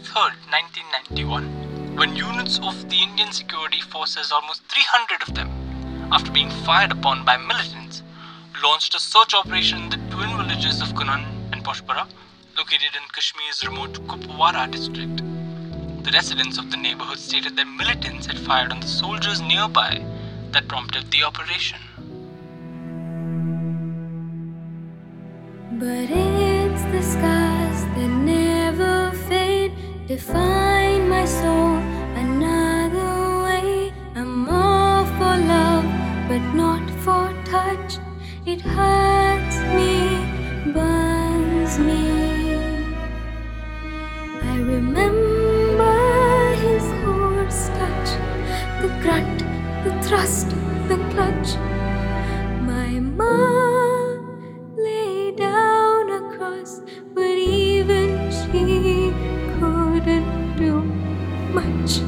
1991, 0.51 1.95
when 1.95 2.15
units 2.15 2.59
of 2.59 2.87
the 2.91 3.01
Indian 3.01 3.31
security 3.31 3.81
forces, 3.81 4.31
almost 4.31 4.61
300 4.69 5.27
of 5.27 5.33
them, 5.33 5.49
after 6.11 6.31
being 6.31 6.51
fired 6.63 6.91
upon 6.91 7.25
by 7.25 7.37
militants, 7.37 8.03
launched 8.61 8.93
a 8.93 8.99
search 8.99 9.33
operation 9.33 9.81
in 9.81 9.89
the 9.89 10.15
twin 10.15 10.29
villages 10.37 10.79
of 10.79 10.89
Kunan 10.89 11.25
and 11.51 11.63
Poshpora, 11.63 12.05
located 12.55 12.93
in 12.93 13.09
Kashmir's 13.11 13.65
remote 13.65 13.93
Kupwara 14.05 14.69
district. 14.69 15.23
The 16.03 16.11
residents 16.11 16.59
of 16.59 16.69
the 16.69 16.77
neighborhood 16.77 17.17
stated 17.17 17.55
that 17.55 17.65
militants 17.65 18.27
had 18.27 18.37
fired 18.37 18.71
on 18.71 18.79
the 18.79 18.87
soldiers 18.87 19.41
nearby 19.41 20.05
that 20.53 20.67
prompted 20.67 21.09
the 21.09 21.23
operation. 21.23 21.79
But 25.79 26.07
it's 26.09 26.83
the 26.93 27.01
scars 27.01 27.79
that 27.95 28.11
never 28.35 29.11
fade, 29.27 29.73
define 30.07 31.09
my 31.09 31.25
soul 31.25 31.77
another 32.25 33.43
way. 33.45 33.91
I'm 34.15 34.47
all 34.47 35.05
for 35.17 35.35
love, 35.55 35.85
but 36.29 36.43
not 36.53 36.87
for 37.03 37.33
touch. 37.45 37.97
It 38.45 38.61
hurts 38.61 39.57
me, 39.77 39.95
burns 40.71 41.79
me. 41.79 42.55
I 44.51 44.57
remember 44.57 45.95
his 46.65 46.85
horse 47.03 47.69
touch, 47.79 48.09
the 48.81 48.89
grunt, 49.01 49.42
the 49.83 50.01
thrust, 50.01 50.49
the 50.87 50.95
clutch. 51.11 51.57
My 52.61 52.99
mom 52.99 54.77
lay 54.77 55.31
down 55.35 56.09
across, 56.09 56.81
but 57.13 57.37
even 57.37 58.31
she 58.31 59.11
couldn't 59.59 60.55
do 60.55 60.83
much. 61.51 61.99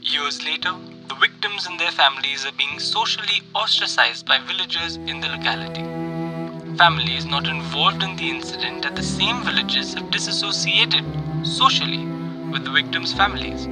Years 0.00 0.42
later, 0.42 0.74
the 1.08 1.14
victims 1.20 1.66
and 1.66 1.78
their 1.78 1.90
families 1.90 2.46
are 2.46 2.56
being 2.56 2.78
socially 2.78 3.42
ostracized 3.54 4.24
by 4.24 4.38
villagers 4.38 4.96
in 4.96 5.20
the 5.20 5.28
locality. 5.28 5.84
Families 6.78 7.26
not 7.26 7.46
involved 7.46 8.02
in 8.02 8.16
the 8.16 8.30
incident 8.30 8.86
at 8.86 8.96
the 8.96 9.02
same 9.02 9.42
villages 9.42 9.92
have 9.92 10.10
disassociated 10.10 11.04
socially 11.42 12.15
with 12.50 12.64
the 12.64 12.70
victims' 12.70 13.12
families. 13.12 13.66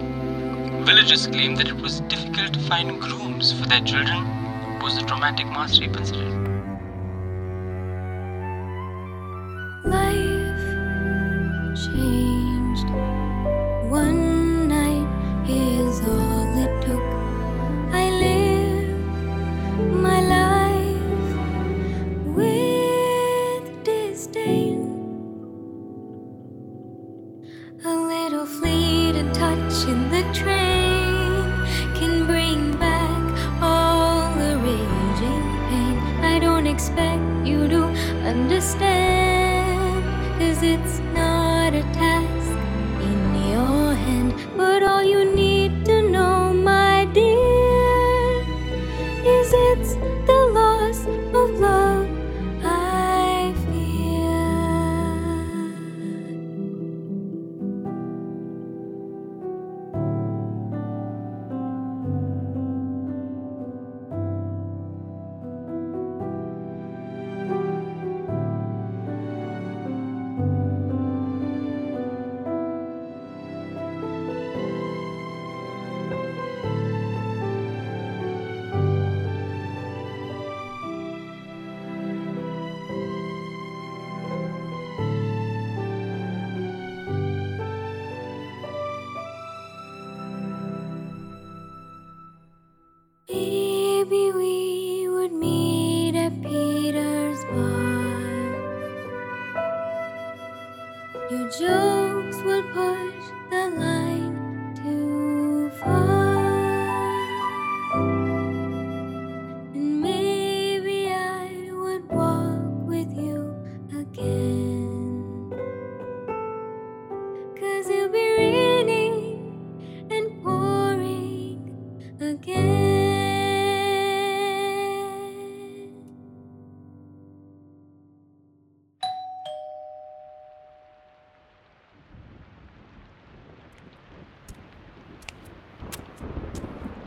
Villagers 0.87 1.27
claim 1.27 1.55
that 1.57 1.69
it 1.69 1.81
was 1.81 2.01
difficult 2.01 2.53
to 2.55 2.61
find 2.61 3.01
grooms 3.01 3.53
for 3.53 3.67
their 3.67 3.81
children 3.81 4.79
post 4.81 5.01
the 5.01 5.07
traumatic 5.07 5.47
mass 5.47 5.81
rape 5.81 5.97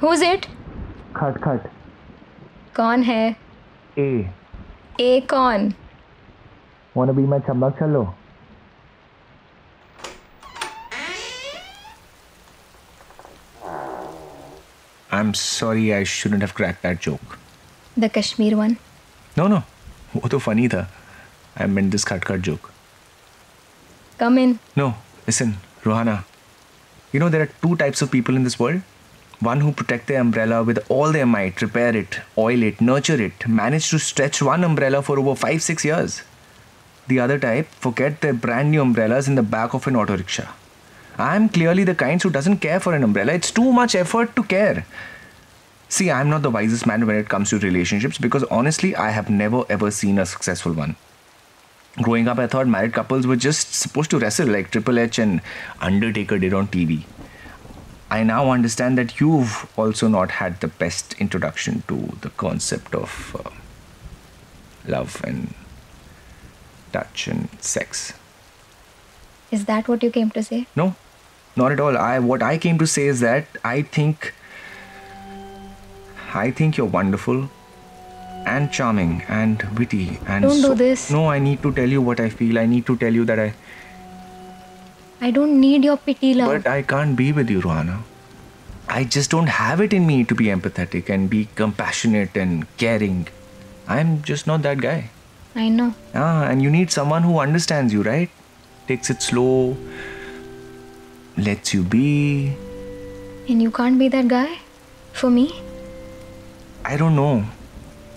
Who's 0.07 0.21
it? 0.25 0.45
खट 1.15 1.37
खट 1.43 1.63
कौन 2.75 3.01
है 3.03 3.23
ए 3.97 4.29
ए 4.99 5.19
कौन 5.33 5.73
wanna 6.97 7.15
be 7.17 7.25
my 7.33 7.39
chamba 7.47 7.71
chalo 7.79 8.05
I'm 15.19 15.35
sorry 15.43 15.85
I 15.99 16.01
shouldn't 16.15 16.47
have 16.47 16.57
cracked 16.61 16.83
that 16.87 17.05
joke. 17.09 17.37
The 18.01 18.09
Kashmir 18.17 18.57
one? 18.63 18.79
No, 19.37 19.47
no. 19.53 19.63
वो 20.15 20.29
was 20.29 20.43
funny 20.49 20.69
I 20.73 21.67
meant 21.77 21.91
this 21.91 22.05
khatkhat 22.05 22.41
joke. 22.41 22.73
Come 24.19 24.37
in. 24.37 24.59
No, 24.75 24.93
listen, 25.25 25.57
Ruhana. 25.83 26.21
You 27.11 27.19
know 27.19 27.29
there 27.29 27.41
are 27.41 27.55
two 27.65 27.75
types 27.75 28.01
of 28.01 28.11
people 28.11 28.37
in 28.37 28.43
this 28.43 28.57
world. 28.59 28.81
One 29.39 29.59
who 29.61 29.71
protect 29.71 30.07
their 30.07 30.19
umbrella 30.19 30.63
with 30.63 30.83
all 30.89 31.11
their 31.11 31.27
might, 31.27 31.61
repair 31.61 31.95
it, 31.95 32.19
oil 32.37 32.63
it, 32.63 32.81
nurture 32.81 33.21
it, 33.21 33.47
manage 33.47 33.89
to 33.91 33.99
stretch 33.99 34.41
one 34.41 34.63
umbrella 34.63 35.03
for 35.03 35.19
over 35.19 35.35
five, 35.35 35.61
six 35.61 35.85
years. 35.85 36.23
The 37.07 37.19
other 37.19 37.37
type 37.37 37.67
forget 37.67 38.21
their 38.21 38.33
brand 38.33 38.71
new 38.71 38.81
umbrellas 38.81 39.27
in 39.27 39.35
the 39.35 39.43
back 39.43 39.73
of 39.73 39.85
an 39.85 39.95
auto 39.95 40.17
rickshaw. 40.17 40.51
I'm 41.19 41.49
clearly 41.49 41.83
the 41.83 41.95
kind 41.95 42.21
who 42.21 42.29
doesn't 42.29 42.57
care 42.57 42.79
for 42.79 42.93
an 42.93 43.03
umbrella. 43.03 43.33
It's 43.33 43.51
too 43.51 43.71
much 43.71 43.95
effort 43.95 44.35
to 44.35 44.43
care. 44.43 44.85
See, 45.89 46.11
I'm 46.11 46.29
not 46.29 46.41
the 46.41 46.49
wisest 46.49 46.85
man 46.85 47.05
when 47.07 47.15
it 47.15 47.29
comes 47.29 47.49
to 47.51 47.59
relationships 47.59 48.17
because 48.17 48.43
honestly, 48.45 48.95
I 48.95 49.11
have 49.11 49.29
never 49.29 49.63
ever 49.69 49.89
seen 49.89 50.19
a 50.19 50.25
successful 50.25 50.73
one. 50.73 50.95
Growing 52.01 52.27
up, 52.27 52.37
I 52.37 52.47
thought 52.47 52.67
married 52.67 52.93
couples 52.93 53.25
were 53.25 53.35
just 53.35 53.73
supposed 53.73 54.11
to 54.11 54.19
wrestle 54.19 54.47
like 54.47 54.69
Triple 54.69 54.99
H 54.99 55.17
and 55.17 55.41
Undertaker 55.79 56.37
did 56.37 56.53
on 56.53 56.67
TV. 56.67 57.05
I 58.09 58.23
now 58.23 58.51
understand 58.51 58.97
that 58.97 59.19
you've 59.19 59.69
also 59.77 60.07
not 60.07 60.31
had 60.31 60.61
the 60.61 60.67
best 60.67 61.15
introduction 61.19 61.83
to 61.89 62.17
the 62.21 62.29
concept 62.29 62.95
of 62.95 63.35
uh, 63.43 63.49
love 64.87 65.21
and 65.25 65.53
touch 66.93 67.27
and 67.27 67.49
sex. 67.59 68.13
Is 69.51 69.65
that 69.65 69.87
what 69.87 70.03
you 70.03 70.11
came 70.11 70.31
to 70.31 70.43
say? 70.43 70.67
No, 70.75 70.95
not 71.55 71.71
at 71.71 71.79
all. 71.79 71.97
I 71.97 72.19
what 72.19 72.41
I 72.41 72.57
came 72.57 72.77
to 72.79 72.87
say 72.87 73.07
is 73.07 73.19
that 73.19 73.45
I 73.63 73.81
think 73.81 74.33
I 76.33 76.51
think 76.51 76.77
you're 76.77 76.93
wonderful 76.95 77.49
and 78.45 78.71
charming 78.71 79.23
and 79.27 79.63
witty 79.77 80.19
and 80.25 80.43
Don't 80.43 80.61
do 80.61 80.75
this. 80.75 81.11
No, 81.11 81.29
I 81.29 81.39
need 81.39 81.61
to 81.63 81.73
tell 81.73 81.89
you 81.89 82.01
what 82.01 82.19
I 82.19 82.29
feel. 82.29 82.57
I 82.57 82.65
need 82.65 82.85
to 82.85 82.95
tell 82.95 83.13
you 83.13 83.25
that 83.25 83.39
I 83.39 83.53
I 85.19 85.31
don't 85.31 85.59
need 85.59 85.83
your 85.83 85.97
pity, 85.97 86.33
love. 86.33 86.63
but 86.63 86.67
I 86.69 86.81
can't 86.81 87.15
be 87.15 87.31
with 87.31 87.49
you, 87.49 87.61
Ruhana. 87.61 88.01
I 88.87 89.03
just 89.03 89.31
don't 89.31 89.47
have 89.47 89.81
it 89.81 89.91
in 89.91 90.05
me 90.07 90.23
to 90.23 90.35
be 90.35 90.45
empathetic 90.45 91.09
and 91.09 91.29
be 91.29 91.49
compassionate 91.55 92.37
and 92.37 92.65
caring. 92.77 93.27
I'm 93.87 94.21
just 94.21 94.47
not 94.47 94.61
that 94.61 94.79
guy. 94.79 95.09
I 95.55 95.69
know. 95.69 95.93
Ah, 96.13 96.43
and 96.43 96.61
you 96.61 96.69
need 96.69 96.91
someone 96.91 97.23
who 97.23 97.39
understands 97.39 97.91
you, 97.91 98.03
right? 98.03 98.29
Takes 98.87 99.09
it 99.09 99.21
slow, 99.21 99.75
lets 101.35 101.73
you 101.73 101.83
be. 101.83 102.55
And 103.49 103.61
you 103.61 103.71
can't 103.71 103.97
be 103.97 104.07
that 104.09 104.27
guy? 104.27 104.59
For 105.13 105.29
me? 105.29 105.61
I 106.85 106.95
don't 106.95 107.15
know. 107.15 107.43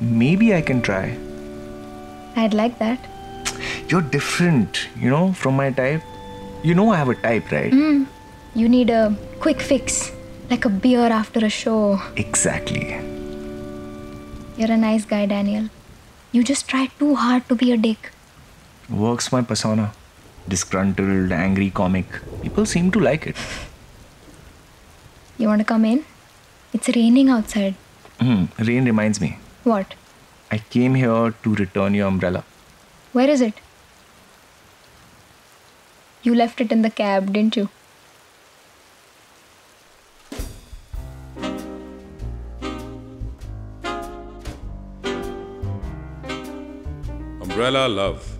Maybe 0.00 0.54
I 0.54 0.60
can 0.60 0.82
try. 0.82 1.16
I'd 2.36 2.54
like 2.54 2.78
that. 2.78 3.06
You're 3.88 4.02
different, 4.02 4.88
you 4.96 5.10
know, 5.10 5.32
from 5.32 5.56
my 5.56 5.70
type. 5.70 6.02
You 6.62 6.74
know 6.74 6.90
I 6.90 6.96
have 6.96 7.08
a 7.08 7.14
type, 7.14 7.50
right? 7.50 7.72
Mm. 7.72 8.06
You 8.54 8.68
need 8.68 8.90
a 8.90 9.16
quick 9.38 9.60
fix, 9.60 10.12
like 10.50 10.64
a 10.64 10.68
beer 10.68 11.06
after 11.06 11.44
a 11.44 11.48
show. 11.48 12.00
Exactly. 12.16 12.88
You're 14.58 14.72
a 14.72 14.76
nice 14.76 15.04
guy, 15.06 15.24
Daniel. 15.26 15.70
You 16.32 16.44
just 16.44 16.68
try 16.68 16.86
too 16.98 17.14
hard 17.14 17.48
to 17.48 17.54
be 17.54 17.72
a 17.72 17.76
dick. 17.76 18.12
Works 18.90 19.32
my 19.32 19.40
persona. 19.42 19.92
Disgruntled, 20.48 21.32
angry 21.32 21.70
comic. 21.70 22.06
People 22.42 22.66
seem 22.66 22.90
to 22.90 23.00
like 23.00 23.26
it. 23.26 23.36
You 25.38 25.48
want 25.48 25.60
to 25.60 25.64
come 25.64 25.84
in? 25.84 26.04
It's 26.74 26.88
raining 26.88 27.30
outside. 27.30 27.74
Hmm. 28.20 28.44
Rain 28.58 28.84
reminds 28.84 29.20
me. 29.20 29.38
What? 29.64 29.94
I 30.50 30.58
came 30.58 30.94
here 30.94 31.32
to 31.42 31.54
return 31.54 31.94
your 31.94 32.08
umbrella. 32.08 32.44
Where 33.12 33.30
is 33.30 33.40
it? 33.40 33.54
You 36.22 36.34
left 36.34 36.60
it 36.60 36.70
in 36.70 36.82
the 36.82 36.90
cab, 36.90 37.32
didn't 37.32 37.56
you? 37.56 37.68
Umbrella 47.40 47.88
Love, 47.88 48.38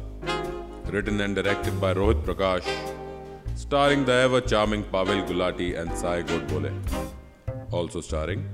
written 0.89 1.21
and 1.23 1.35
directed 1.35 1.81
by 1.81 1.95
Rohit 1.95 2.23
Prakash, 2.23 2.69
starring 3.55 4.05
the 4.05 4.13
ever 4.13 4.41
charming 4.43 4.85
Pavail 4.85 5.27
Gulati 5.27 5.79
and 5.79 5.97
Sai 5.97 6.23
Godbole. 6.23 6.71
Also 7.71 8.01
starring 8.03 8.49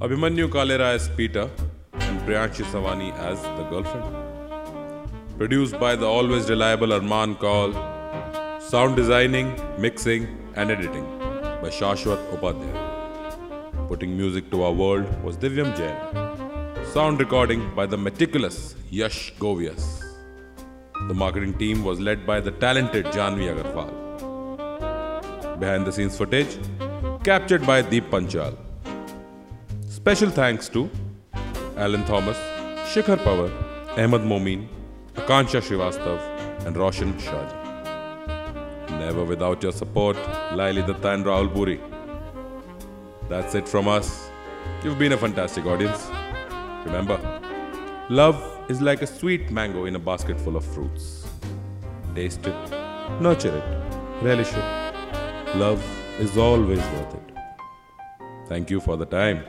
Abhimanyu 0.00 0.48
Kalera 0.48 0.94
as 0.94 1.08
Peter 1.10 1.50
and 1.92 2.20
Priyanshi 2.20 2.64
Savani 2.72 3.12
as 3.18 3.42
the 3.42 3.64
girlfriend. 3.68 4.14
Produced 5.38 5.78
by 5.80 5.96
the 5.96 6.06
always 6.06 6.48
reliable 6.48 6.88
Arman 6.88 7.38
Kaul. 7.38 7.72
Sound 8.70 8.94
designing, 8.94 9.48
mixing, 9.84 10.28
and 10.54 10.70
editing 10.70 11.04
by 11.62 11.70
Shashwat 11.76 12.20
Upadhyay. 12.34 13.88
Putting 13.88 14.16
music 14.16 14.48
to 14.52 14.62
our 14.62 14.70
world 14.70 15.08
was 15.24 15.36
Divyam 15.36 15.70
Jain. 15.78 15.96
Sound 16.92 17.18
recording 17.18 17.62
by 17.74 17.86
the 17.86 17.96
meticulous 17.96 18.76
Yash 18.88 19.34
Govias. 19.40 20.04
The 21.08 21.14
marketing 21.14 21.54
team 21.58 21.82
was 21.82 21.98
led 21.98 22.24
by 22.24 22.38
the 22.38 22.52
talented 22.64 23.06
Janvi 23.06 23.48
Agarwal. 23.52 23.90
Behind 25.58 25.84
the 25.84 25.90
scenes 25.90 26.16
footage 26.16 26.56
captured 27.24 27.66
by 27.66 27.82
Deep 27.82 28.08
Panchal. 28.08 28.56
Special 29.88 30.30
thanks 30.30 30.68
to 30.68 30.88
Alan 31.76 32.04
Thomas, 32.04 32.38
Shikhar 32.92 33.18
Pawar, 33.26 33.50
Ahmed 33.98 34.22
Momin, 34.22 34.68
Akansha 35.14 35.60
Srivastav, 35.60 36.20
and 36.66 36.76
Roshan 36.76 37.14
Shaji. 37.14 37.59
Never 39.10 39.24
without 39.24 39.60
your 39.60 39.72
support, 39.72 40.16
Laili 40.58 40.86
Datta 40.86 41.10
and 41.14 41.24
Rahul 41.24 41.52
Puri. 41.52 41.80
That's 43.28 43.56
it 43.56 43.68
from 43.68 43.88
us. 43.88 44.30
You've 44.84 45.00
been 45.00 45.10
a 45.10 45.16
fantastic 45.16 45.66
audience. 45.66 46.08
Remember, 46.84 47.18
love 48.08 48.38
is 48.68 48.80
like 48.80 49.02
a 49.02 49.08
sweet 49.08 49.50
mango 49.50 49.86
in 49.86 49.96
a 49.96 49.98
basket 49.98 50.40
full 50.40 50.56
of 50.56 50.64
fruits. 50.64 51.26
Taste 52.14 52.46
it, 52.46 52.70
nurture 53.20 53.56
it, 53.56 54.22
relish 54.22 54.52
it. 54.52 55.56
Love 55.56 55.84
is 56.20 56.38
always 56.38 56.78
worth 56.78 57.14
it. 57.14 57.34
Thank 58.46 58.70
you 58.70 58.78
for 58.78 58.96
the 58.96 59.06
time. 59.06 59.42